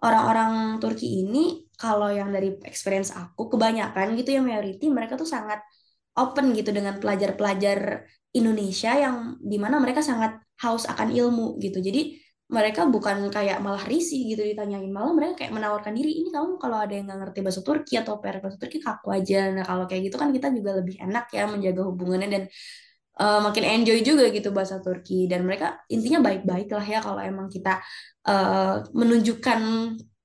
[0.07, 5.59] orang-orang Turki ini, kalau yang dari experience aku, kebanyakan gitu ya, majority, mereka tuh sangat
[6.17, 11.81] open gitu dengan pelajar-pelajar Indonesia yang di mana mereka sangat haus akan ilmu gitu.
[11.81, 12.17] Jadi
[12.47, 14.87] mereka bukan kayak malah risih gitu ditanyain.
[14.87, 18.23] Malah mereka kayak menawarkan diri ini kamu kalau ada yang nggak ngerti bahasa Turki atau
[18.23, 19.51] PR bahasa Turki kaku aja.
[19.51, 22.43] Nah kalau kayak gitu kan kita juga lebih enak ya menjaga hubungannya dan
[23.19, 25.27] uh, makin enjoy juga gitu bahasa Turki.
[25.27, 27.83] Dan mereka intinya baik-baik lah ya kalau emang kita
[28.31, 29.61] uh, menunjukkan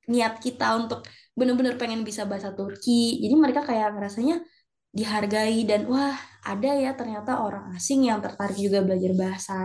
[0.06, 1.02] niat kita untuk
[1.34, 3.18] bener-bener pengen bisa bahasa Turki.
[3.18, 4.46] Jadi mereka kayak ngerasanya
[4.94, 6.14] dihargai dan wah
[6.46, 9.58] ada ya ternyata orang asing yang tertarik juga belajar bahasa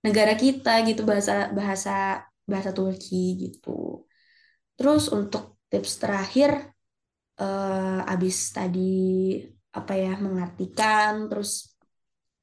[0.00, 4.08] negara kita gitu bahasa bahasa bahasa Turki gitu.
[4.76, 6.72] Terus untuk tips terakhir
[7.38, 9.38] uh, abis tadi
[9.70, 11.76] apa ya mengartikan terus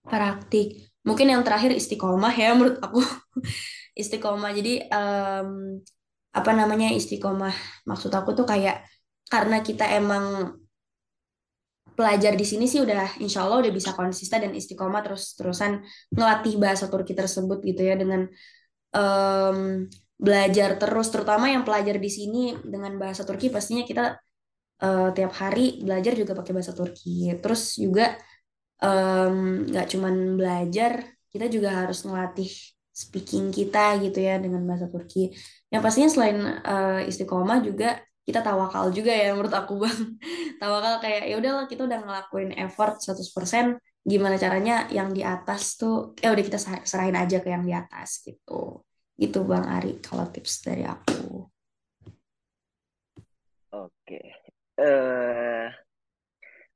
[0.06, 0.88] praktik.
[1.04, 3.04] Mungkin yang terakhir istiqomah ya menurut aku.
[4.02, 4.52] Istiqomah.
[4.54, 5.82] Jadi um,
[6.30, 7.56] apa namanya istiqomah?
[7.90, 8.86] Maksud aku tuh kayak
[9.26, 10.54] karena kita emang
[11.98, 15.82] pelajar di sini sih udah insya Allah udah bisa konsisten dan istiqomah terus terusan
[16.14, 18.30] ngelatih bahasa Turki tersebut gitu ya dengan
[18.94, 19.90] um,
[20.22, 21.10] belajar terus.
[21.10, 24.14] Terutama yang pelajar di sini dengan bahasa Turki pastinya kita
[24.86, 27.34] uh, tiap hari belajar juga pakai bahasa Turki.
[27.42, 28.14] Terus juga
[28.78, 31.02] nggak um, cuman belajar
[31.34, 35.34] kita juga harus ngelatih speaking kita gitu ya dengan bahasa Turki.
[35.74, 37.98] Yang pastinya selain uh, istiqomah juga
[38.28, 40.20] kita tawakal juga ya menurut aku bang.
[40.62, 46.12] Tawakal kayak ya udahlah kita udah ngelakuin effort 100% gimana caranya yang di atas tuh
[46.20, 48.84] ya udah kita serahin aja ke yang di atas gitu.
[49.16, 51.48] Gitu bang Ari kalau tips dari aku.
[53.72, 54.20] Oke.
[54.76, 55.72] Uh,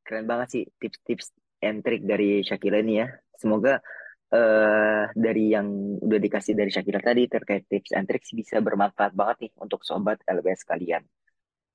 [0.08, 3.12] keren banget sih tips-tips and trick dari Shakira ini ya.
[3.36, 3.84] Semoga
[4.32, 9.52] uh, dari yang udah dikasih dari Shakira tadi terkait tips and tricks bisa bermanfaat banget
[9.52, 11.04] nih untuk sobat LBS kalian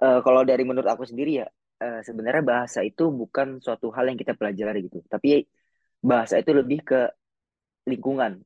[0.02, 1.46] uh, kalau dari menurut aku sendiri ya
[1.82, 5.04] uh, sebenarnya bahasa itu bukan suatu hal yang kita pelajari gitu.
[5.06, 5.44] Tapi
[6.00, 7.00] bahasa itu lebih ke
[7.88, 8.40] lingkungan.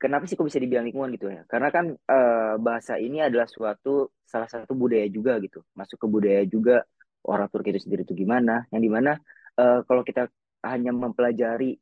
[0.00, 1.44] Kenapa sih kok bisa dibilang lingkungan gitu ya?
[1.44, 5.60] Karena kan uh, bahasa ini adalah suatu salah satu budaya juga gitu.
[5.76, 6.80] Masuk ke budaya juga
[7.28, 8.64] orang Turki itu sendiri itu gimana.
[8.72, 9.12] Yang di mana
[9.60, 10.32] uh, kalau kita
[10.64, 11.76] hanya mempelajari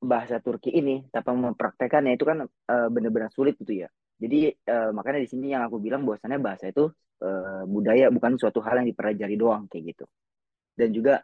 [0.00, 3.88] bahasa Turki ini tanpa mempraktekannya itu kan uh, benar-benar sulit gitu ya
[4.18, 6.90] jadi uh, makanya di sini yang aku bilang bahwasannya bahasa itu
[7.22, 10.04] uh, budaya bukan suatu hal yang dipelajari doang kayak gitu.
[10.74, 11.22] Dan juga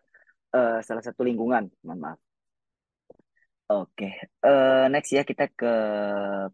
[0.55, 2.21] uh, salah satu lingkungan, mohon maaf.
[3.65, 4.13] Oke, okay.
[4.47, 5.73] uh, next ya kita ke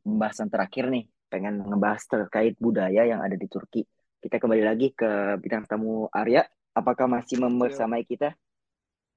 [0.00, 1.04] pembahasan terakhir nih.
[1.30, 3.84] Pengen ngebahas terkait budaya yang ada di Turki.
[4.20, 6.46] Kita kembali lagi ke bintang tamu Arya.
[6.72, 8.32] Apakah masih membersamai kita?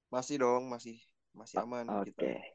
[0.10, 0.98] Masih dong, masih
[1.38, 2.14] masih aman Oke.
[2.18, 2.38] Okay.
[2.38, 2.53] Okay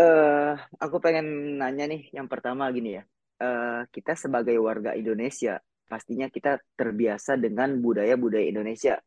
[0.00, 3.04] uh, aku pengen nanya nih yang pertama gini ya.
[3.36, 8.98] Uh, kita sebagai warga Indonesia pastinya kita terbiasa dengan budaya-budaya Indonesia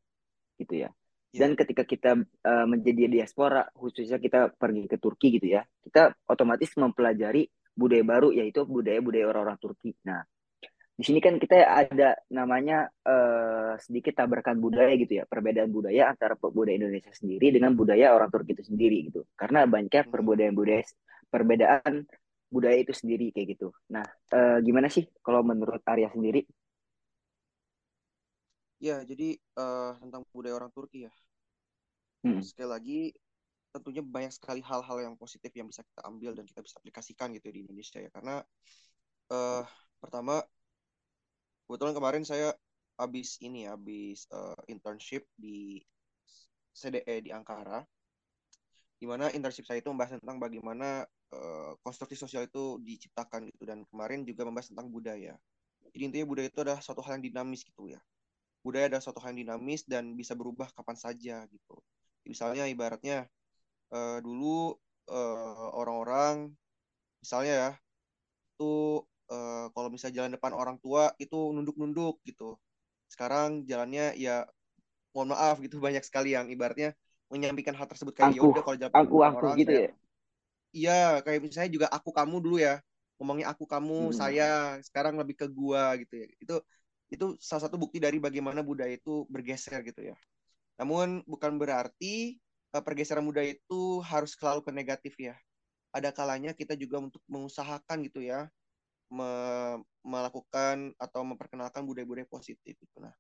[0.55, 0.89] gitu ya.
[1.29, 1.39] Iya.
[1.45, 6.73] Dan ketika kita uh, menjadi diaspora, khususnya kita pergi ke Turki gitu ya, kita otomatis
[6.73, 7.45] mempelajari
[7.77, 9.93] budaya baru yaitu budaya-budaya orang-orang Turki.
[10.09, 10.25] Nah,
[10.99, 16.35] di sini kan kita ada namanya uh, sedikit tabrakan budaya gitu ya, perbedaan budaya antara
[16.35, 19.23] budaya Indonesia sendiri dengan budaya orang Turki itu sendiri gitu.
[19.39, 20.11] Karena banyak hmm.
[20.11, 20.83] perbedaan budaya
[21.31, 22.03] perbedaan
[22.51, 23.71] budaya itu sendiri kayak gitu.
[23.95, 24.03] Nah,
[24.35, 26.43] uh, gimana sih kalau menurut Arya sendiri?
[28.83, 31.13] Ya, jadi uh, tentang budaya orang Turki ya.
[32.27, 32.43] Hmm.
[32.43, 32.99] Sekali lagi,
[33.71, 37.55] tentunya banyak sekali hal-hal yang positif yang bisa kita ambil dan kita bisa aplikasikan gitu
[37.55, 38.11] di Indonesia ya.
[38.11, 38.43] Karena
[39.31, 39.63] uh,
[40.03, 40.43] pertama
[41.70, 42.49] kebetulan kemarin saya
[42.97, 45.78] habis ini habis uh, internship di
[46.74, 47.86] CDE di Ankara
[48.97, 53.86] di mana internship saya itu membahas tentang bagaimana uh, konstruksi sosial itu diciptakan gitu dan
[53.93, 55.38] kemarin juga membahas tentang budaya.
[55.93, 58.01] Jadi intinya budaya itu adalah suatu hal yang dinamis gitu ya.
[58.65, 61.78] Budaya adalah suatu hal yang dinamis dan bisa berubah kapan saja gitu.
[62.26, 63.30] Misalnya ibaratnya
[63.93, 64.74] uh, dulu
[65.80, 66.57] orang-orang uh,
[67.24, 67.72] misalnya ya
[68.59, 69.01] itu
[69.34, 72.57] uh, kalau misalnya jalan depan orang tua itu nunduk-nunduk gitu.
[73.11, 74.45] Sekarang jalannya ya
[75.15, 76.93] mohon maaf gitu banyak sekali yang ibaratnya
[77.34, 79.88] menyampaikan hal tersebut kayak ya Angkuh, udah kalau angkuh, depan angkuh orang gitu ya.
[80.75, 80.91] iya
[81.25, 82.73] kayak misalnya juga aku kamu dulu ya
[83.19, 84.15] ngomongnya aku kamu Hmm.
[84.15, 86.55] saya sekarang lebih ke gua gitu ya itu
[87.13, 90.15] itu salah satu bukti dari bagaimana budaya itu bergeser gitu ya
[90.80, 92.38] namun bukan berarti
[92.75, 95.36] eh, pergeseran budaya itu harus selalu ke negatif ya
[95.95, 98.47] ada kalanya kita juga untuk mengusahakan gitu ya
[99.12, 102.97] me- melakukan atau memperkenalkan budaya-budaya positif gitu.
[103.01, 103.14] Nah,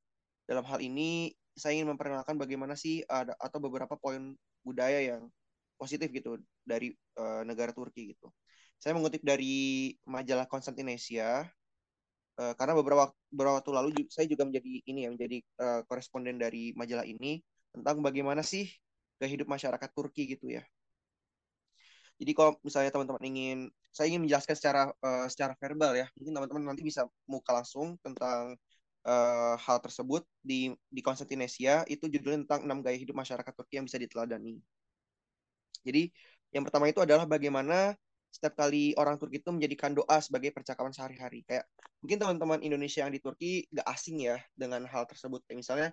[0.49, 4.33] dalam hal ini saya ingin memperkenalkan bagaimana sih ada atau beberapa poin
[4.63, 5.27] budaya yang
[5.79, 8.31] positif gitu dari eh, negara Turki gitu.
[8.79, 11.47] Saya mengutip dari majalah Konstantinesia
[12.39, 16.71] eh, karena beberapa beberapa waktu lalu saya juga menjadi ini ya menjadi eh, koresponden dari
[16.77, 17.41] majalah ini
[17.73, 18.65] tentang bagaimana sih
[19.19, 20.63] gaya masyarakat Turki gitu ya.
[22.19, 23.57] Jadi kalau misalnya teman-teman ingin,
[23.95, 26.07] saya ingin menjelaskan secara eh, secara verbal ya.
[26.19, 28.59] Mungkin teman-teman nanti bisa muka langsung tentang
[29.07, 33.87] eh, hal tersebut di di Konstantinesia itu judulnya tentang enam gaya hidup masyarakat Turki yang
[33.87, 34.59] bisa diteladani.
[35.87, 36.11] Jadi
[36.51, 37.95] yang pertama itu adalah bagaimana
[38.29, 41.41] setiap kali orang Turki itu menjadikan doa sebagai percakapan sehari-hari.
[41.47, 41.65] Kayak
[42.03, 45.41] mungkin teman-teman Indonesia yang di Turki gak asing ya dengan hal tersebut.
[45.47, 45.89] Kayak misalnya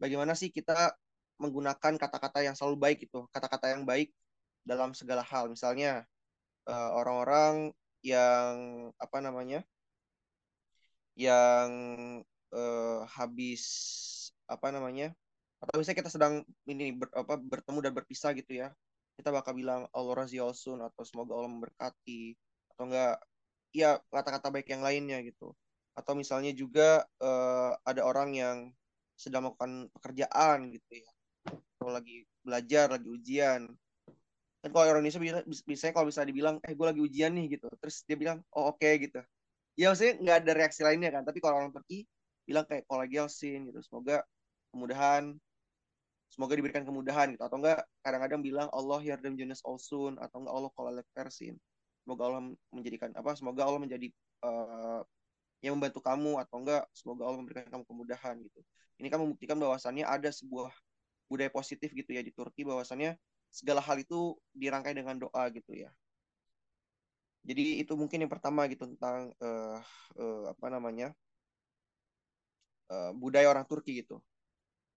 [0.00, 0.94] bagaimana sih kita
[1.42, 4.14] menggunakan kata-kata yang selalu baik gitu, kata-kata yang baik
[4.64, 5.52] dalam segala hal.
[5.52, 6.04] Misalnya
[6.68, 7.70] eh, orang-orang
[8.04, 8.54] yang
[9.00, 9.60] apa namanya,
[11.16, 11.70] yang
[12.52, 13.62] eh, habis
[14.48, 15.14] apa namanya,
[15.62, 16.34] atau misalnya kita sedang
[16.68, 18.68] ini ber- apa, bertemu dan berpisah gitu ya,
[19.16, 22.36] kita bakal bilang Allah razi olsun atau semoga Allah memberkati
[22.74, 23.16] atau enggak,
[23.72, 25.54] ya kata-kata baik yang lainnya gitu.
[25.94, 28.58] Atau misalnya juga eh, ada orang yang
[29.14, 31.10] sedang melakukan pekerjaan gitu ya,
[31.78, 33.70] atau lagi belajar, lagi ujian,
[34.64, 37.68] kan kalau orang Indonesia bisa, biasanya kalau bisa dibilang eh gue lagi ujian nih gitu.
[37.76, 39.20] Terus dia bilang oh oke gitu.
[39.76, 41.22] Ya maksudnya nggak ada reaksi lainnya kan.
[41.28, 42.08] Tapi kalau orang Turki
[42.48, 43.80] bilang kayak kolagi gelsin gitu.
[43.84, 44.24] Semoga
[44.72, 45.36] kemudahan
[46.32, 47.44] semoga diberikan kemudahan gitu.
[47.44, 51.60] Atau enggak kadang-kadang bilang Allah yardem jenis olsun atau enggak Allah kolak versin
[52.04, 54.12] semoga Allah menjadikan apa semoga Allah menjadi
[54.44, 55.00] eh,
[55.64, 58.60] yang membantu kamu atau enggak semoga Allah memberikan kamu kemudahan gitu.
[59.00, 60.68] Ini kan membuktikan bahwasannya ada sebuah
[61.28, 63.16] budaya positif gitu ya di Turki bahwasannya
[63.54, 65.94] segala hal itu dirangkai dengan doa gitu ya.
[67.46, 69.78] Jadi itu mungkin yang pertama gitu tentang eh,
[70.18, 71.14] eh, apa namanya
[72.90, 74.18] eh, budaya orang Turki gitu.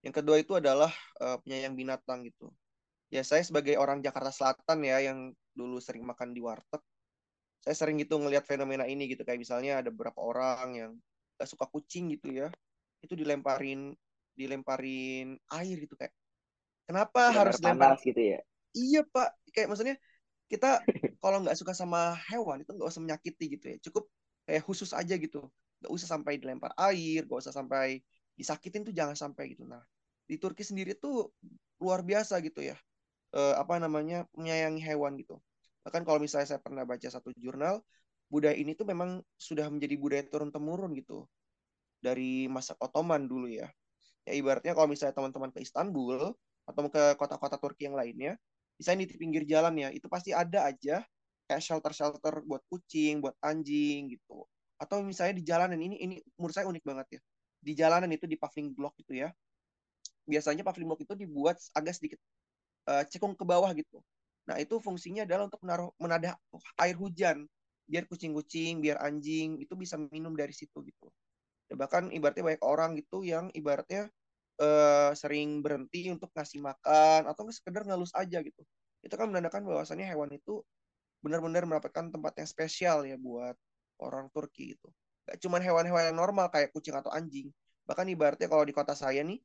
[0.02, 0.90] Yang kedua itu adalah
[1.22, 2.50] eh, penyayang binatang gitu.
[3.14, 5.20] Ya saya sebagai orang Jakarta Selatan ya yang
[5.54, 6.82] dulu sering makan di warteg,
[7.64, 10.92] saya sering gitu ngelihat fenomena ini gitu kayak misalnya ada beberapa orang yang
[11.40, 12.48] gak suka kucing gitu ya,
[13.02, 13.96] itu dilemparin
[14.38, 16.14] dilemparin air gitu kayak
[16.86, 18.40] kenapa Lempar harus dilempar panas gitu ya.
[18.76, 19.96] Iya Pak, kayak maksudnya
[20.52, 20.80] kita
[21.20, 23.78] kalau nggak suka sama hewan itu nggak usah menyakiti gitu ya.
[23.84, 24.04] Cukup
[24.48, 25.48] kayak khusus aja gitu.
[25.84, 28.00] Nggak usah sampai dilempar air, nggak usah sampai
[28.38, 29.66] disakitin tuh jangan sampai gitu.
[29.66, 29.82] Nah,
[30.30, 31.32] di Turki sendiri tuh
[31.82, 32.78] luar biasa gitu ya.
[33.36, 35.38] Eh, apa namanya menyayangi hewan gitu.
[35.84, 37.84] Bahkan kalau misalnya saya pernah baca satu jurnal,
[38.32, 41.28] budaya ini tuh memang sudah menjadi budaya turun temurun gitu
[42.02, 43.68] dari masa Ottoman dulu ya.
[44.28, 46.36] Ya ibaratnya kalau misalnya teman-teman ke Istanbul
[46.68, 48.36] atau ke kota-kota Turki yang lainnya,
[48.80, 51.04] misalnya di pinggir jalan ya, itu pasti ada aja
[51.48, 54.46] kayak shelter-shelter buat kucing, buat anjing gitu.
[54.82, 57.22] Atau misalnya di jalanan ini ini menurut saya unik banget ya.
[57.64, 59.30] Di jalanan itu di paving block gitu ya.
[60.28, 62.20] Biasanya paving block itu dibuat agak sedikit
[62.92, 64.00] eh, cekung ke bawah gitu.
[64.48, 66.34] Nah, itu fungsinya adalah untuk menaruh menadah
[66.84, 67.48] air hujan
[67.88, 71.08] biar kucing-kucing, biar anjing itu bisa minum dari situ gitu.
[71.72, 74.12] Bahkan ibaratnya banyak orang gitu yang ibaratnya
[74.62, 78.62] eh, sering berhenti untuk ngasih makan atau sekedar ngelus aja gitu.
[79.06, 80.62] Itu kan menandakan bahwasannya hewan itu
[81.22, 83.56] benar-benar mendapatkan tempat yang spesial ya buat
[84.02, 84.88] orang Turki itu.
[85.28, 87.50] Gak cuma hewan-hewan yang normal kayak kucing atau anjing.
[87.90, 89.40] Bahkan ibaratnya kalau di kota saya nih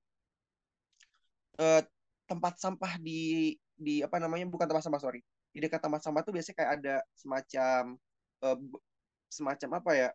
[1.60, 1.82] eh,
[2.28, 5.20] tempat sampah di di apa namanya bukan tempat sampah sorry
[5.52, 7.82] di dekat tempat sampah tuh biasanya kayak ada semacam
[8.46, 8.58] eh,
[9.28, 10.08] semacam apa ya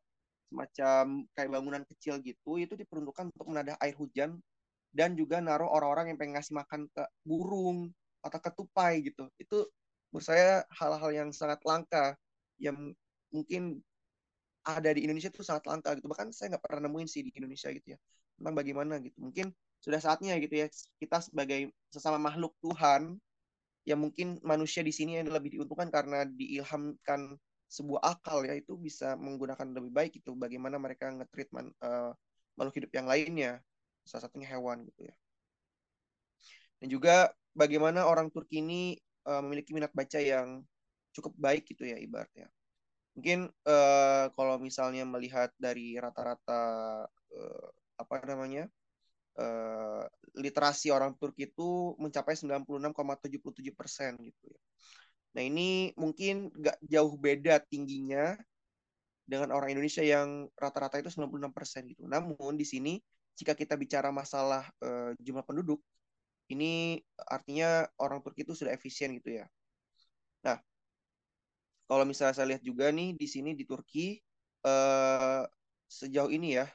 [0.48, 1.04] semacam
[1.36, 4.40] kayak bangunan kecil gitu itu diperuntukkan untuk menadah air hujan
[4.92, 7.92] dan juga naruh orang-orang yang pengen ngasih makan ke burung
[8.24, 9.30] atau ke tupai gitu.
[9.40, 9.68] Itu
[10.12, 12.16] menurut saya hal-hal yang sangat langka
[12.58, 12.96] yang
[13.30, 13.84] mungkin
[14.68, 16.08] ada di Indonesia itu sangat langka gitu.
[16.12, 18.00] Bahkan saya nggak pernah nemuin sih di Indonesia gitu ya.
[18.38, 19.18] Tentang bagaimana gitu.
[19.22, 20.68] Mungkin sudah saatnya gitu ya
[20.98, 23.16] kita sebagai sesama makhluk Tuhan
[23.88, 27.40] yang mungkin manusia di sini yang lebih diuntungkan karena diilhamkan
[27.72, 32.12] sebuah akal ya itu bisa menggunakan lebih baik itu bagaimana mereka nge-treat man- eh,
[32.60, 33.52] makhluk hidup yang lainnya
[34.08, 35.16] salah satunya hewan gitu ya
[36.82, 37.16] dan juga
[37.54, 38.96] bagaimana orang Turki ini
[39.28, 40.64] eh, memiliki minat baca yang
[41.14, 42.48] cukup baik gitu ya ibaratnya
[43.14, 46.62] mungkin eh, kalau misalnya melihat dari rata-rata
[47.34, 48.70] eh, apa namanya
[49.38, 50.04] uh,
[50.38, 54.62] literasi orang Turki itu mencapai 96,77 persen gitu ya.
[55.38, 58.38] Nah ini mungkin nggak jauh beda tingginya
[59.28, 62.06] dengan orang Indonesia yang rata-rata itu 96 persen gitu.
[62.10, 62.94] Namun di sini
[63.38, 65.80] jika kita bicara masalah uh, jumlah penduduk,
[66.50, 69.46] ini artinya orang Turki itu sudah efisien gitu ya.
[70.42, 70.58] Nah,
[71.86, 74.18] kalau misalnya saya lihat juga nih di sini di Turki
[74.66, 75.46] uh,
[75.88, 76.68] sejauh ini ya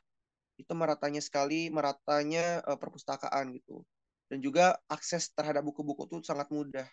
[0.56, 3.84] itu meratanya sekali meratanya uh, perpustakaan gitu
[4.30, 6.88] dan juga akses terhadap buku-buku itu sangat mudah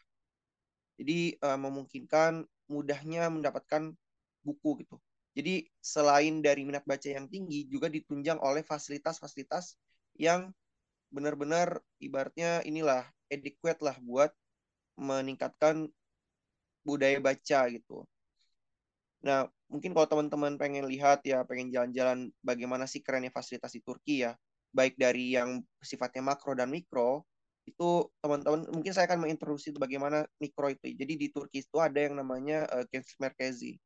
[1.00, 3.96] jadi uh, memungkinkan mudahnya mendapatkan
[4.44, 5.00] buku gitu.
[5.40, 9.80] Jadi selain dari minat baca yang tinggi juga ditunjang oleh fasilitas-fasilitas
[10.20, 10.52] yang
[11.16, 14.36] benar-benar ibaratnya inilah adequate lah buat
[15.00, 15.88] meningkatkan
[16.84, 18.04] budaya baca gitu.
[19.24, 24.28] Nah, mungkin kalau teman-teman pengen lihat ya, pengen jalan-jalan bagaimana sih kerennya fasilitas di Turki
[24.28, 24.36] ya,
[24.76, 27.24] baik dari yang sifatnya makro dan mikro,
[27.64, 30.92] itu teman-teman mungkin saya akan mengintroduksi bagaimana mikro itu.
[30.96, 33.78] Jadi di Turki itu ada yang namanya uh, Genç Merkezi.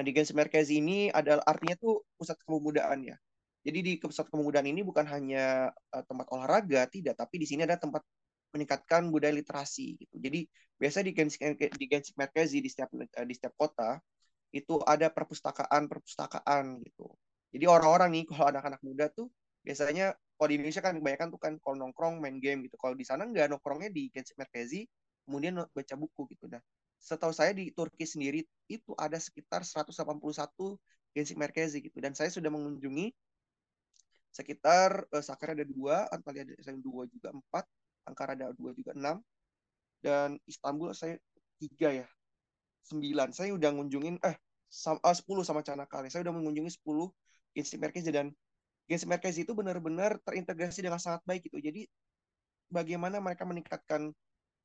[0.00, 3.20] Nah di Genç Merkezi ini adalah artinya tuh pusat kepemudaan ya.
[3.60, 7.76] Jadi di pusat kepemudaan ini bukan hanya uh, tempat olahraga, tidak, tapi di sini ada
[7.76, 8.00] tempat
[8.56, 10.16] meningkatkan budaya literasi gitu.
[10.16, 10.48] Jadi
[10.80, 14.00] biasa di Genç di Genç Merkezi di setiap uh, di setiap kota
[14.56, 17.12] itu ada perpustakaan perpustakaan gitu.
[17.52, 19.28] Jadi orang-orang nih kalau anak-anak muda tuh
[19.60, 23.04] biasanya kalau di Indonesia kan kebanyakan tuh kan kalau nongkrong main game gitu kalau di
[23.04, 24.88] sana nggak nongkrongnya di Genshin Merkezi
[25.28, 26.64] kemudian baca buku gitu nah
[27.00, 30.76] setahu saya di Turki sendiri itu ada sekitar 181
[31.16, 31.98] Genshin Merkezi gitu.
[31.98, 33.10] Dan saya sudah mengunjungi
[34.30, 37.66] sekitar uh, Saqqara ada dua Antalya ada dua juga empat
[38.06, 39.18] Ankara ada dua juga enam
[40.00, 41.18] dan Istanbul saya
[41.58, 42.06] tiga ya
[42.86, 43.34] sembilan.
[43.34, 44.36] Saya udah ngunjungin eh
[44.70, 47.10] sama, uh, 10 sama Çanakkale saya udah mengunjungi 10
[47.58, 48.30] Genshin Merkezi dan
[48.86, 51.62] Games Merkez itu benar-benar terintegrasi dengan sangat baik gitu.
[51.62, 51.86] Jadi
[52.70, 54.10] bagaimana mereka meningkatkan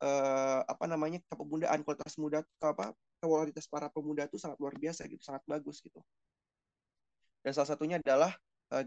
[0.02, 2.92] uh, apa namanya kepemudaan kualitas muda apa
[3.24, 5.98] kualitas para pemuda itu sangat luar biasa gitu, sangat bagus gitu.
[7.42, 8.34] Dan salah satunya adalah
[8.74, 8.84] uh,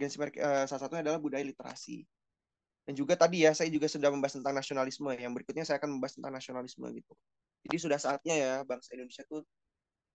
[0.66, 2.02] salah satunya adalah budaya literasi.
[2.88, 5.12] Dan juga tadi ya saya juga sudah membahas tentang nasionalisme.
[5.12, 7.12] Yang berikutnya saya akan membahas tentang nasionalisme gitu.
[7.68, 9.44] Jadi sudah saatnya ya bangsa Indonesia tuh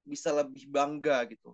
[0.04, 1.54] bisa lebih bangga gitu.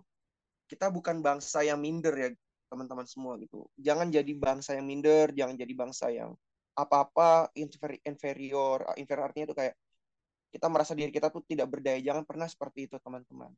[0.64, 2.30] Kita bukan bangsa yang minder ya
[2.70, 3.66] teman-teman semua gitu.
[3.76, 6.32] Jangan jadi bangsa yang minder, jangan jadi bangsa yang
[6.76, 9.74] apa-apa inferior, inferior artinya itu kayak
[10.50, 11.98] kita merasa diri kita tuh tidak berdaya.
[12.02, 13.54] Jangan pernah seperti itu teman-teman.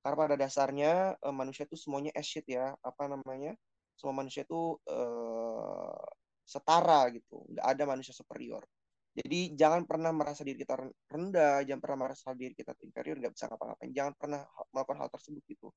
[0.00, 3.52] Karena pada dasarnya uh, manusia tuh semuanya as ya, apa namanya?
[3.98, 6.06] Semua manusia tuh uh,
[6.46, 8.64] setara gitu, nggak ada manusia superior.
[9.10, 10.78] Jadi jangan pernah merasa diri kita
[11.10, 13.90] rendah, jangan pernah merasa diri kita inferior, nggak bisa ngapa-ngapain.
[13.92, 14.40] Jangan pernah
[14.72, 15.68] melakukan hal tersebut gitu.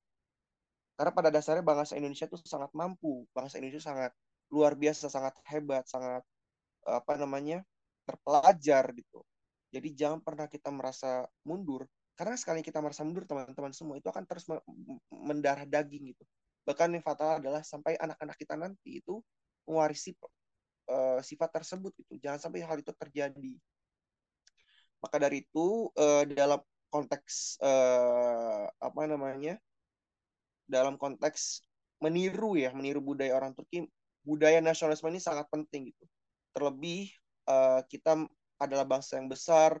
[0.94, 4.14] Karena pada dasarnya bangsa Indonesia itu sangat mampu, bangsa Indonesia sangat
[4.54, 6.22] luar biasa, sangat hebat, sangat
[6.86, 7.64] apa namanya
[8.04, 9.24] terpelajar gitu.
[9.74, 14.22] Jadi jangan pernah kita merasa mundur, karena sekali kita merasa mundur teman-teman semua itu akan
[14.22, 14.46] terus
[15.10, 16.24] mendarah daging gitu.
[16.62, 19.18] Bahkan yang fatal adalah sampai anak-anak kita nanti itu
[19.66, 20.14] mewarisi
[20.88, 22.22] uh, sifat tersebut gitu.
[22.22, 23.52] Jangan sampai hal itu terjadi.
[25.02, 29.58] Maka dari itu uh, dalam konteks uh, apa namanya
[30.64, 31.60] dalam konteks
[31.98, 33.84] meniru ya, meniru budaya orang Turki,
[34.24, 36.04] budaya nasionalisme ini sangat penting gitu.
[36.54, 37.10] Terlebih
[37.50, 38.24] uh, kita
[38.62, 39.76] adalah bangsa yang besar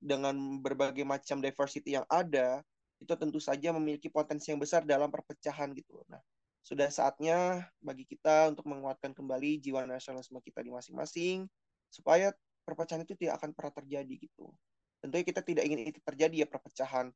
[0.00, 2.64] dengan berbagai macam diversity yang ada,
[2.98, 6.02] itu tentu saja memiliki potensi yang besar dalam perpecahan gitu.
[6.10, 6.20] Nah,
[6.60, 11.48] sudah saatnya bagi kita untuk menguatkan kembali jiwa nasionalisme kita di masing-masing
[11.88, 12.34] supaya
[12.66, 14.52] perpecahan itu tidak akan pernah terjadi gitu.
[15.00, 17.08] Tentunya kita tidak ingin itu terjadi ya perpecahan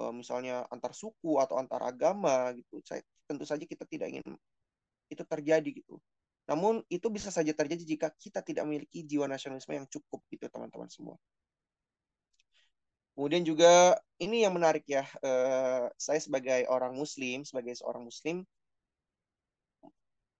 [0.00, 2.80] uh, misalnya antar suku atau antar agama gitu
[3.28, 4.34] tentu saja kita tidak ingin
[5.12, 6.00] itu terjadi gitu
[6.50, 10.90] namun itu bisa saja terjadi jika kita tidak memiliki jiwa nasionalisme yang cukup gitu teman-teman
[10.90, 11.16] semua.
[13.12, 18.40] Kemudian juga ini yang menarik ya uh, saya sebagai orang muslim sebagai seorang muslim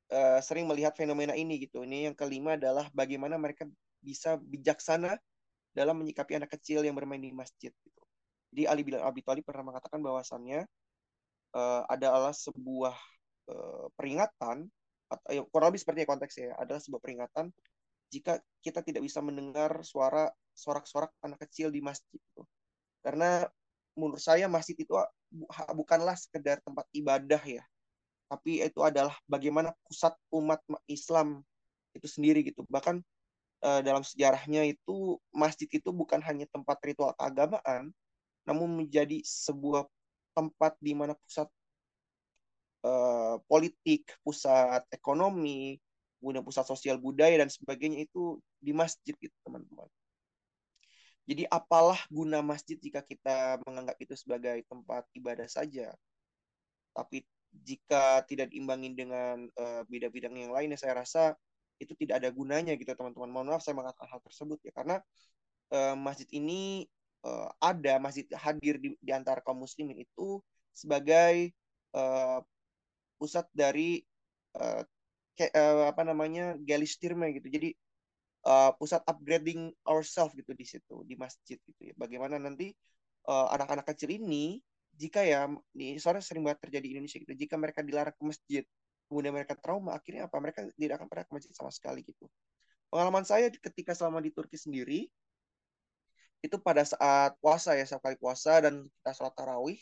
[0.09, 1.85] uh, sering melihat fenomena ini gitu.
[1.85, 3.69] Ini yang kelima adalah bagaimana mereka
[4.01, 5.21] bisa bijaksana
[5.73, 8.03] dalam menyikapi anak kecil yang bermain di masjid gitu.
[8.53, 10.69] Jadi Ali bin Abi Thalib pernah mengatakan bahwasannya
[11.57, 12.97] uh, adalah sebuah
[13.49, 14.69] uh, peringatan
[15.51, 17.51] kurang lebih seperti konteksnya ya, adalah sebuah peringatan
[18.13, 22.43] jika kita tidak bisa mendengar suara sorak-sorak anak kecil di masjid itu.
[23.01, 23.49] Karena
[23.97, 24.93] menurut saya masjid itu
[25.73, 27.65] bukanlah sekedar tempat ibadah ya,
[28.29, 31.41] tapi itu adalah bagaimana pusat umat Islam
[31.97, 32.65] itu sendiri gitu.
[32.69, 33.01] Bahkan
[33.65, 37.93] uh, dalam sejarahnya itu masjid itu bukan hanya tempat ritual keagamaan,
[38.45, 39.89] namun menjadi sebuah
[40.33, 41.49] tempat di mana pusat
[42.83, 45.79] uh, politik, pusat ekonomi,
[46.23, 49.91] kemudian pusat sosial budaya dan sebagainya itu di masjid gitu teman-teman.
[51.27, 55.95] Jadi apalah guna masjid jika kita menganggap itu sebagai tempat ibadah saja.
[56.95, 57.23] Tapi
[57.63, 61.39] jika tidak diimbangin dengan uh, bidang-bidang yang lainnya, saya rasa
[61.79, 63.31] itu tidak ada gunanya gitu teman-teman.
[63.31, 64.97] Mohon maaf saya mengatakan hal tersebut ya karena
[65.75, 66.87] uh, masjid ini
[67.27, 70.43] uh, ada masjid hadir di, di antara kaum muslimin itu
[70.75, 71.51] sebagai
[71.95, 72.43] uh,
[73.23, 74.03] pusat dari
[74.59, 74.83] uh,
[75.39, 77.47] ke, uh, apa namanya gelistirme gitu.
[77.47, 77.71] Jadi
[78.51, 81.95] uh, pusat upgrading ourselves gitu di situ di masjid gitu ya.
[81.95, 82.75] Bagaimana nanti
[83.31, 84.59] uh, anak-anak kecil ini
[84.99, 87.35] jika ya di sore sering banget terjadi di Indonesia gitu.
[87.39, 88.65] Jika mereka dilarang ke masjid,
[89.07, 90.37] kemudian mereka trauma, akhirnya apa?
[90.43, 92.27] Mereka tidak akan pernah ke masjid sama sekali gitu.
[92.93, 95.09] Pengalaman saya ketika selama di Turki sendiri
[96.43, 99.79] itu pada saat puasa ya, setiap kali puasa dan kita sholat tarawih,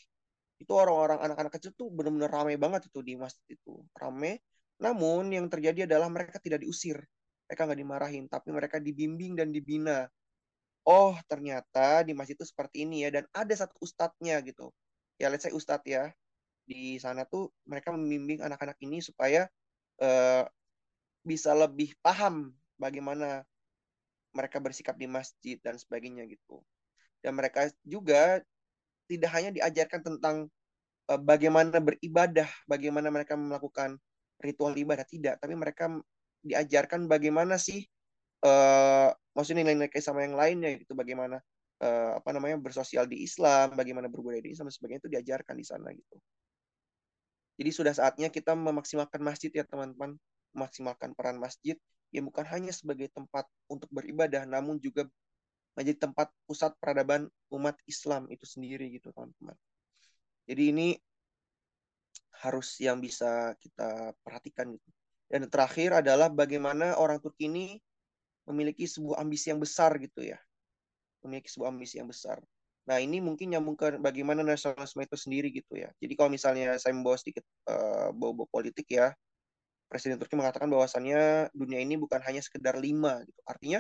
[0.61, 3.81] itu orang-orang anak-anak kecil tuh benar-benar ramai banget itu di masjid itu.
[3.97, 4.37] Ramai.
[4.81, 7.01] Namun yang terjadi adalah mereka tidak diusir
[7.51, 10.07] mereka nggak dimarahin, tapi mereka dibimbing dan dibina.
[10.87, 14.71] Oh, ternyata di masjid itu seperti ini ya, dan ada satu ustadznya gitu.
[15.19, 16.15] Ya, let's say ustadz ya.
[16.63, 19.51] Di sana tuh mereka membimbing anak-anak ini supaya
[19.99, 20.47] uh,
[21.27, 23.43] bisa lebih paham bagaimana
[24.31, 26.63] mereka bersikap di masjid dan sebagainya gitu.
[27.19, 28.39] Dan mereka juga
[29.11, 30.47] tidak hanya diajarkan tentang
[31.11, 33.99] uh, bagaimana beribadah, bagaimana mereka melakukan
[34.39, 35.91] ritual ibadah tidak, tapi mereka
[36.47, 37.85] diajarkan bagaimana sih
[38.47, 40.95] uh, maksudnya nilai-nilai sama yang lainnya gitu.
[40.95, 41.43] Bagaimana
[41.83, 45.67] uh, apa namanya bersosial di Islam bagaimana berbudaya di Islam dan sebagainya itu diajarkan di
[45.67, 46.17] sana gitu.
[47.61, 50.17] Jadi sudah saatnya kita memaksimalkan masjid ya teman-teman.
[50.51, 51.79] Memaksimalkan peran masjid
[52.11, 55.07] yang bukan hanya sebagai tempat untuk beribadah namun juga
[55.81, 59.57] menjadi tempat pusat peradaban umat Islam itu sendiri gitu teman-teman
[60.45, 60.89] jadi ini
[62.45, 64.89] harus yang bisa kita perhatikan gitu
[65.31, 67.79] dan terakhir adalah bagaimana orang Turki ini
[68.51, 70.39] memiliki sebuah ambisi yang besar gitu ya.
[71.23, 72.43] Memiliki sebuah ambisi yang besar.
[72.91, 75.95] Nah, ini mungkin nyambung ke bagaimana nasionalisme itu sendiri gitu ya.
[76.03, 79.15] Jadi kalau misalnya saya membawa sedikit uh, bawa-bawa politik ya,
[79.87, 83.41] Presiden Turki mengatakan bahwasannya dunia ini bukan hanya sekedar lima gitu.
[83.47, 83.79] Artinya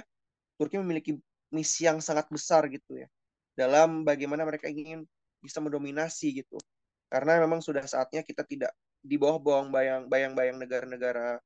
[0.55, 1.19] Turki memiliki
[1.51, 3.09] misi yang sangat besar gitu ya.
[3.55, 5.05] Dalam bagaimana mereka ingin
[5.43, 6.59] bisa mendominasi gitu.
[7.11, 11.41] Karena memang sudah saatnya kita tidak di bawah bawang bayang bayang-bayang negara-negara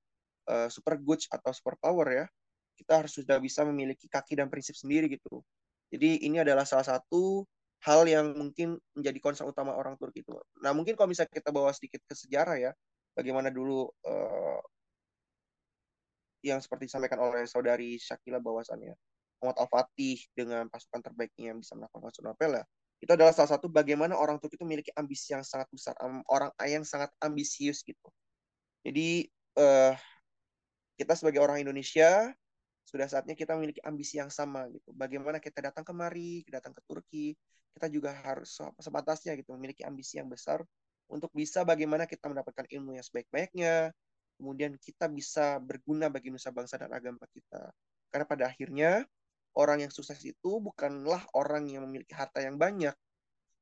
[0.50, 2.26] uh, super goods atau super power ya
[2.74, 5.40] kita harus sudah bisa memiliki kaki dan prinsip sendiri gitu
[5.94, 7.46] jadi ini adalah salah satu
[7.86, 11.70] hal yang mungkin menjadi concern utama orang Turki itu nah mungkin kalau misalnya kita bawa
[11.70, 12.72] sedikit ke sejarah ya
[13.14, 14.60] bagaimana dulu uh,
[16.44, 18.92] yang seperti disampaikan oleh saudari Shakila bahwasannya
[19.44, 22.64] Muhammad Al-Fatih dengan pasukan terbaiknya yang bisa melakukan nasional ya
[23.04, 25.92] itu adalah salah satu bagaimana orang Turki itu memiliki ambisi yang sangat besar,
[26.32, 28.08] orang yang sangat ambisius gitu.
[28.80, 29.28] Jadi
[29.60, 29.92] uh,
[30.96, 32.32] kita sebagai orang Indonesia
[32.88, 34.88] sudah saatnya kita memiliki ambisi yang sama gitu.
[34.96, 37.26] Bagaimana kita datang kemari, datang ke Turki,
[37.76, 40.64] kita juga harus sebatasnya gitu memiliki ambisi yang besar
[41.10, 43.92] untuk bisa bagaimana kita mendapatkan ilmu yang sebaik-baiknya,
[44.40, 47.68] kemudian kita bisa berguna bagi nusa bangsa dan agama kita.
[48.08, 49.04] Karena pada akhirnya
[49.54, 52.94] orang yang sukses itu bukanlah orang yang memiliki harta yang banyak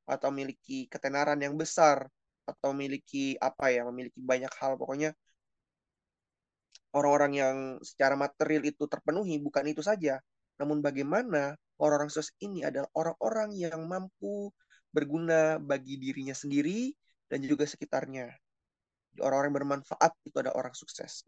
[0.08, 2.08] atau memiliki ketenaran yang besar
[2.42, 4.74] atau memiliki apa ya memiliki banyak hal.
[4.80, 5.14] Pokoknya
[6.96, 10.18] orang-orang yang secara material itu terpenuhi bukan itu saja.
[10.60, 14.52] Namun bagaimana orang-orang sukses ini adalah orang-orang yang mampu
[14.92, 16.92] berguna bagi dirinya sendiri
[17.30, 18.28] dan juga sekitarnya.
[19.20, 21.24] Orang-orang bermanfaat itu ada orang sukses.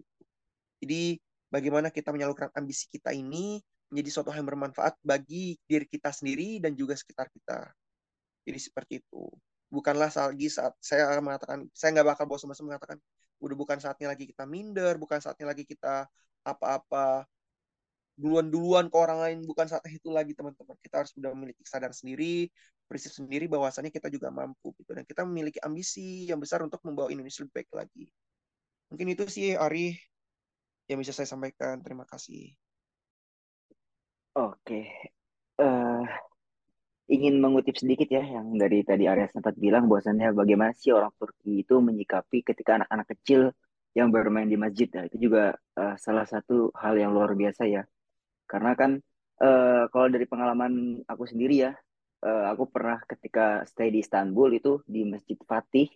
[0.81, 1.17] Jadi
[1.49, 3.61] bagaimana kita menyalurkan ambisi kita ini
[3.95, 7.71] menjadi suatu hal yang bermanfaat bagi diri kita sendiri dan juga sekitar kita.
[8.43, 9.31] Jadi seperti itu.
[9.71, 12.99] Bukanlah lagi saat saya mengatakan, saya nggak bakal bosan bosan mengatakan,
[13.39, 16.11] udah bukan saatnya lagi kita minder, bukan saatnya lagi kita
[16.43, 17.23] apa-apa
[18.15, 20.75] duluan-duluan ke orang lain, bukan saatnya itu lagi teman-teman.
[20.83, 22.51] Kita harus sudah memiliki kesadaran sendiri,
[22.87, 27.11] prinsip sendiri bahwasannya kita juga mampu gitu dan kita memiliki ambisi yang besar untuk membawa
[27.11, 28.05] Indonesia lebih baik lagi.
[28.91, 29.99] Mungkin itu sih Ari
[30.91, 31.81] yang bisa saya sampaikan.
[31.83, 32.64] Terima kasih.
[34.35, 34.91] Oke,
[35.63, 36.03] uh,
[37.07, 41.63] ingin mengutip sedikit ya yang dari tadi Arya sempat bilang bahwasannya bagaimana sih orang Turki
[41.63, 43.55] itu menyikapi ketika anak-anak kecil
[43.95, 44.91] yang bermain di masjid.
[44.91, 47.87] Ya itu juga uh, salah satu hal yang luar biasa ya.
[48.51, 48.99] Karena kan
[49.39, 51.73] uh, kalau dari pengalaman aku sendiri ya
[52.27, 55.87] uh, aku pernah ketika stay di Istanbul itu di Masjid Fatih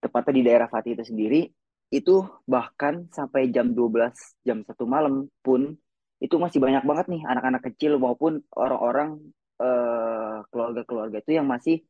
[0.00, 1.46] tepatnya di daerah Fatih itu sendiri
[1.90, 5.74] itu bahkan sampai jam 12 jam satu malam pun
[6.20, 9.16] itu masih banyak banget nih anak-anak kecil maupun orang-orang
[9.56, 11.80] uh, keluarga-keluarga itu yang masih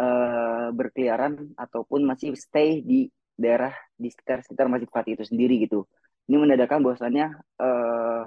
[0.00, 5.84] uh, berkeliaran ataupun masih stay di daerah di sekitar sekitar Masjid Fatih itu sendiri gitu.
[6.24, 7.26] Ini menandakan bahwasannya
[7.60, 8.24] uh,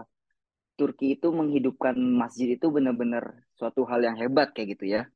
[0.77, 5.09] Turki itu menghidupkan masjid itu benar-benar suatu hal yang hebat kayak gitu ya.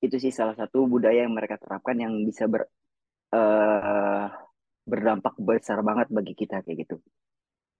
[0.00, 2.64] Itu sih salah satu budaya yang mereka terapkan yang bisa ber,
[3.36, 4.32] uh,
[4.88, 6.96] berdampak besar banget bagi kita kayak gitu.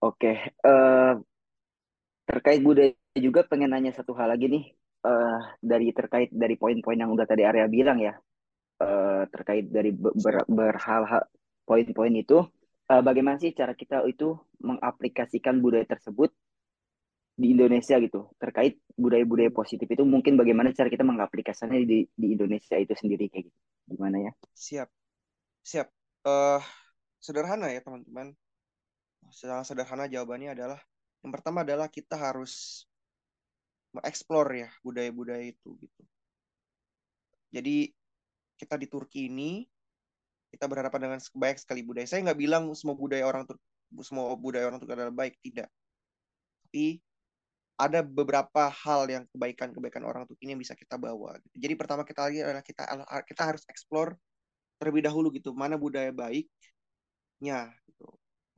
[0.05, 1.16] Oke, uh,
[2.29, 4.65] terkait budaya juga pengen nanya satu hal lagi nih
[5.09, 8.13] uh, dari terkait dari poin-poin yang udah tadi Arya bilang ya.
[8.79, 11.03] Uh, terkait dari ber, berhal
[11.67, 12.47] poin-poin itu
[12.93, 16.31] uh, bagaimana sih cara kita itu mengaplikasikan budaya tersebut
[17.39, 18.31] di Indonesia gitu?
[18.39, 23.51] Terkait budaya-budaya positif itu mungkin bagaimana cara kita mengaplikasikannya di, di Indonesia itu sendiri kayak
[23.51, 23.59] gitu?
[23.95, 24.33] Gimana ya?
[24.55, 24.89] Siap.
[25.67, 25.89] Siap.
[26.23, 26.63] Uh,
[27.19, 28.35] sederhana ya teman-teman.
[29.35, 30.79] Secara sederhana jawabannya adalah
[31.24, 32.85] yang pertama adalah kita harus
[33.95, 36.03] mengeksplor ya budaya-budaya itu gitu
[37.49, 37.89] jadi
[38.59, 39.65] kita di Turki ini
[40.49, 42.09] kita berhadapan dengan baik sekali budaya.
[42.09, 43.65] Saya nggak bilang semua budaya orang Turki
[44.05, 45.69] semua budaya orang Turki adalah baik, tidak.
[46.69, 47.01] Tapi
[47.78, 51.39] ada beberapa hal yang kebaikan-kebaikan orang Turki ini yang bisa kita bawa.
[51.40, 51.69] Gitu.
[51.69, 52.82] Jadi pertama kita lagi adalah kita
[53.24, 54.19] kita harus explore
[54.77, 57.73] terlebih dahulu gitu mana budaya baiknya.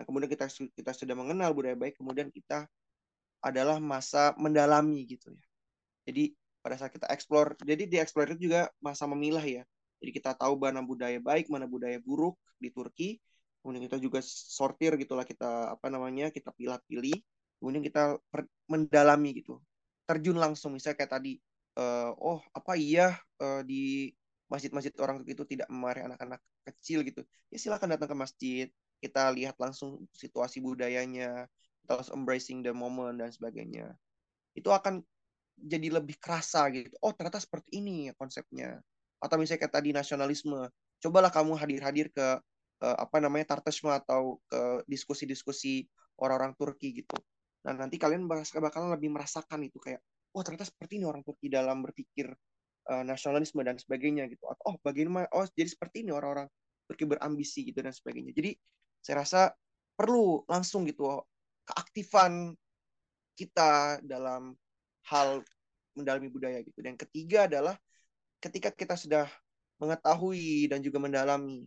[0.00, 2.64] Nah, kemudian kita kita sudah mengenal budaya baik, kemudian kita
[3.44, 5.44] adalah masa mendalami gitu ya.
[6.08, 6.32] Jadi
[6.64, 9.60] pada saat kita explore, jadi di explore itu juga masa memilah ya.
[10.00, 13.20] Jadi kita tahu mana budaya baik, mana budaya buruk di Turki.
[13.60, 17.20] Kemudian kita juga sortir gitulah kita apa namanya kita pilih-pilih.
[17.60, 18.16] Kemudian kita
[18.72, 19.60] mendalami gitu.
[20.08, 21.36] Terjun langsung misalnya kayak tadi,
[21.76, 24.08] uh, oh apa iya uh, di
[24.48, 27.20] masjid-masjid orang itu tidak memarahi anak-anak kecil gitu.
[27.52, 28.68] Ya silakan datang ke masjid.
[29.00, 31.48] Kita lihat langsung situasi budayanya,
[31.84, 33.96] kita harus embracing the moment dan sebagainya.
[34.52, 35.00] Itu akan
[35.56, 36.92] jadi lebih kerasa gitu.
[37.00, 38.80] Oh ternyata seperti ini ya konsepnya
[39.20, 40.58] atau misalnya kayak tadi nasionalisme
[41.04, 42.40] cobalah kamu hadir-hadir ke
[42.80, 45.84] uh, apa namanya tartesma atau ke diskusi-diskusi
[46.16, 47.20] orang-orang Turki gitu
[47.60, 50.00] nah nanti kalian bakalan lebih merasakan itu kayak
[50.32, 52.32] oh ternyata seperti ini orang Turki dalam berpikir
[52.88, 56.48] uh, nasionalisme dan sebagainya gitu atau oh bagaimana oh jadi seperti ini orang-orang
[56.88, 58.56] Turki berambisi gitu dan sebagainya jadi
[59.00, 59.40] saya rasa
[59.96, 61.24] perlu langsung gitu
[61.68, 62.56] keaktifan
[63.36, 64.56] kita dalam
[65.08, 65.40] hal
[65.96, 67.76] mendalami budaya gitu dan ketiga adalah
[68.40, 69.28] ketika kita sudah
[69.80, 71.64] mengetahui dan juga mendalami.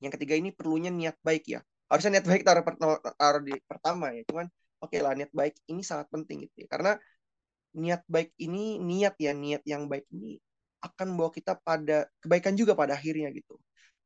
[0.00, 1.60] Yang ketiga ini perlunya niat baik ya.
[1.90, 2.62] Harusnya niat baik taruh,
[3.18, 4.22] taruh di pertama ya.
[4.26, 4.46] Cuman
[4.80, 6.68] oke okay lah niat baik ini sangat penting gitu ya.
[6.70, 6.92] Karena
[7.74, 10.38] niat baik ini niat ya niat yang baik ini
[10.80, 13.58] akan membawa kita pada kebaikan juga pada akhirnya gitu.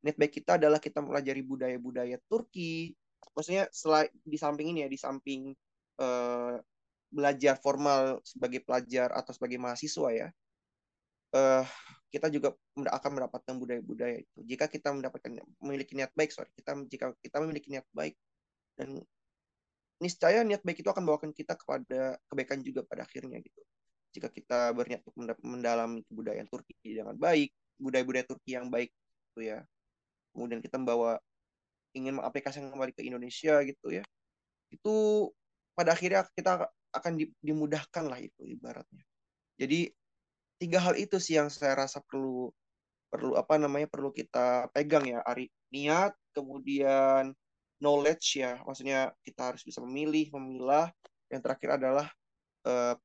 [0.05, 2.93] Niat baik kita adalah kita mempelajari budaya-budaya Turki.
[3.35, 5.51] Maksudnya selain di samping ini ya di samping
[5.99, 6.61] uh,
[7.09, 10.29] belajar formal sebagai pelajar atau sebagai mahasiswa ya
[11.35, 11.65] uh,
[12.15, 14.39] kita juga akan mendapatkan budaya-budaya itu.
[14.47, 18.15] Jika kita mendapatkan memiliki niat baik, sorry, kita jika kita memiliki niat baik
[18.79, 19.03] dan
[19.99, 23.61] niscaya niat baik itu akan membawakan kita kepada kebaikan juga pada akhirnya gitu.
[24.15, 27.51] Jika kita berniat untuk mendalami kebudayaan Turki dengan baik,
[27.83, 28.95] budaya-budaya Turki yang baik
[29.35, 29.67] gitu ya.
[30.35, 31.23] Kemudian kita membawa
[31.95, 34.03] ingin mengaplikasikan kembali ke Indonesia gitu ya.
[34.69, 35.31] Itu
[35.79, 39.03] pada akhirnya kita akan dimudahkan lah itu ibaratnya.
[39.55, 39.91] Jadi
[40.59, 42.51] tiga hal itu sih yang saya rasa perlu
[43.11, 47.31] perlu apa namanya perlu kita pegang ya Ari niat kemudian
[47.79, 50.91] knowledge ya maksudnya kita harus bisa memilih memilah
[51.31, 52.11] yang terakhir adalah
[52.67, 52.99] uh,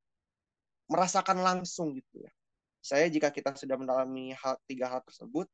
[0.89, 2.31] merasakan langsung gitu ya
[2.81, 5.45] saya jika kita sudah mendalami hal tiga hal tersebut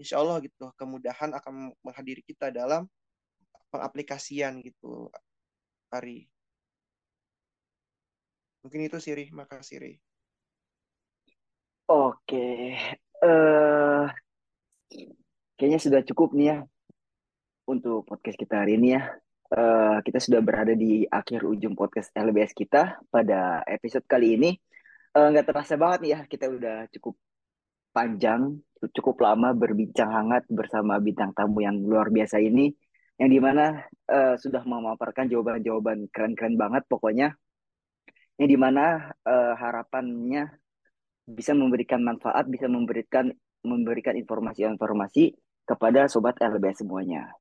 [0.00, 2.86] insya Allah gitu kemudahan akan menghadiri kita dalam
[3.70, 5.10] pengaplikasian gitu
[5.94, 6.26] Ari
[8.64, 9.94] mungkin itu Siri makasih Siri
[11.84, 12.72] Oke,
[13.20, 14.08] uh,
[15.52, 16.58] kayaknya sudah cukup nih ya
[17.68, 19.04] untuk podcast kita hari ini ya.
[19.52, 24.56] Uh, kita sudah berada di akhir ujung podcast LBS kita pada episode kali ini.
[25.12, 27.20] Uh, nggak terasa banget nih ya, kita udah cukup
[27.92, 28.56] panjang,
[28.92, 32.74] cukup lama berbincang hangat bersama bintang tamu yang luar biasa ini,
[33.16, 37.32] yang di mana uh, sudah memaparkan jawaban-jawaban keren-keren banget pokoknya,
[38.36, 40.50] yang di mana uh, harapannya
[41.24, 43.32] bisa memberikan manfaat, bisa memberikan
[43.64, 45.32] memberikan informasi-informasi
[45.64, 47.32] kepada sobat LBS semuanya.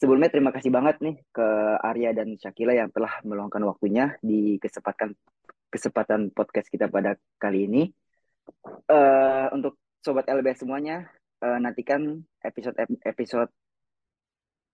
[0.00, 1.46] Sebelumnya terima kasih banget nih ke
[1.84, 5.12] Arya dan Syakila yang telah meluangkan waktunya di kesempatan
[5.68, 7.82] kesempatan podcast kita pada kali ini.
[8.90, 11.04] Uh, untuk sobat LBS semuanya,
[11.44, 13.52] uh, nantikan episode episode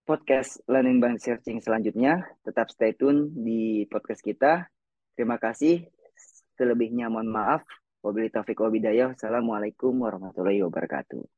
[0.06, 2.22] podcast Learning by Searching selanjutnya.
[2.46, 4.70] Tetap stay tune di podcast kita.
[5.18, 5.82] Terima kasih.
[6.54, 7.66] Selebihnya mohon maaf.
[8.06, 9.18] Wabillahi taufiq wabidayah.
[9.18, 11.35] Assalamualaikum warahmatullahi wabarakatuh.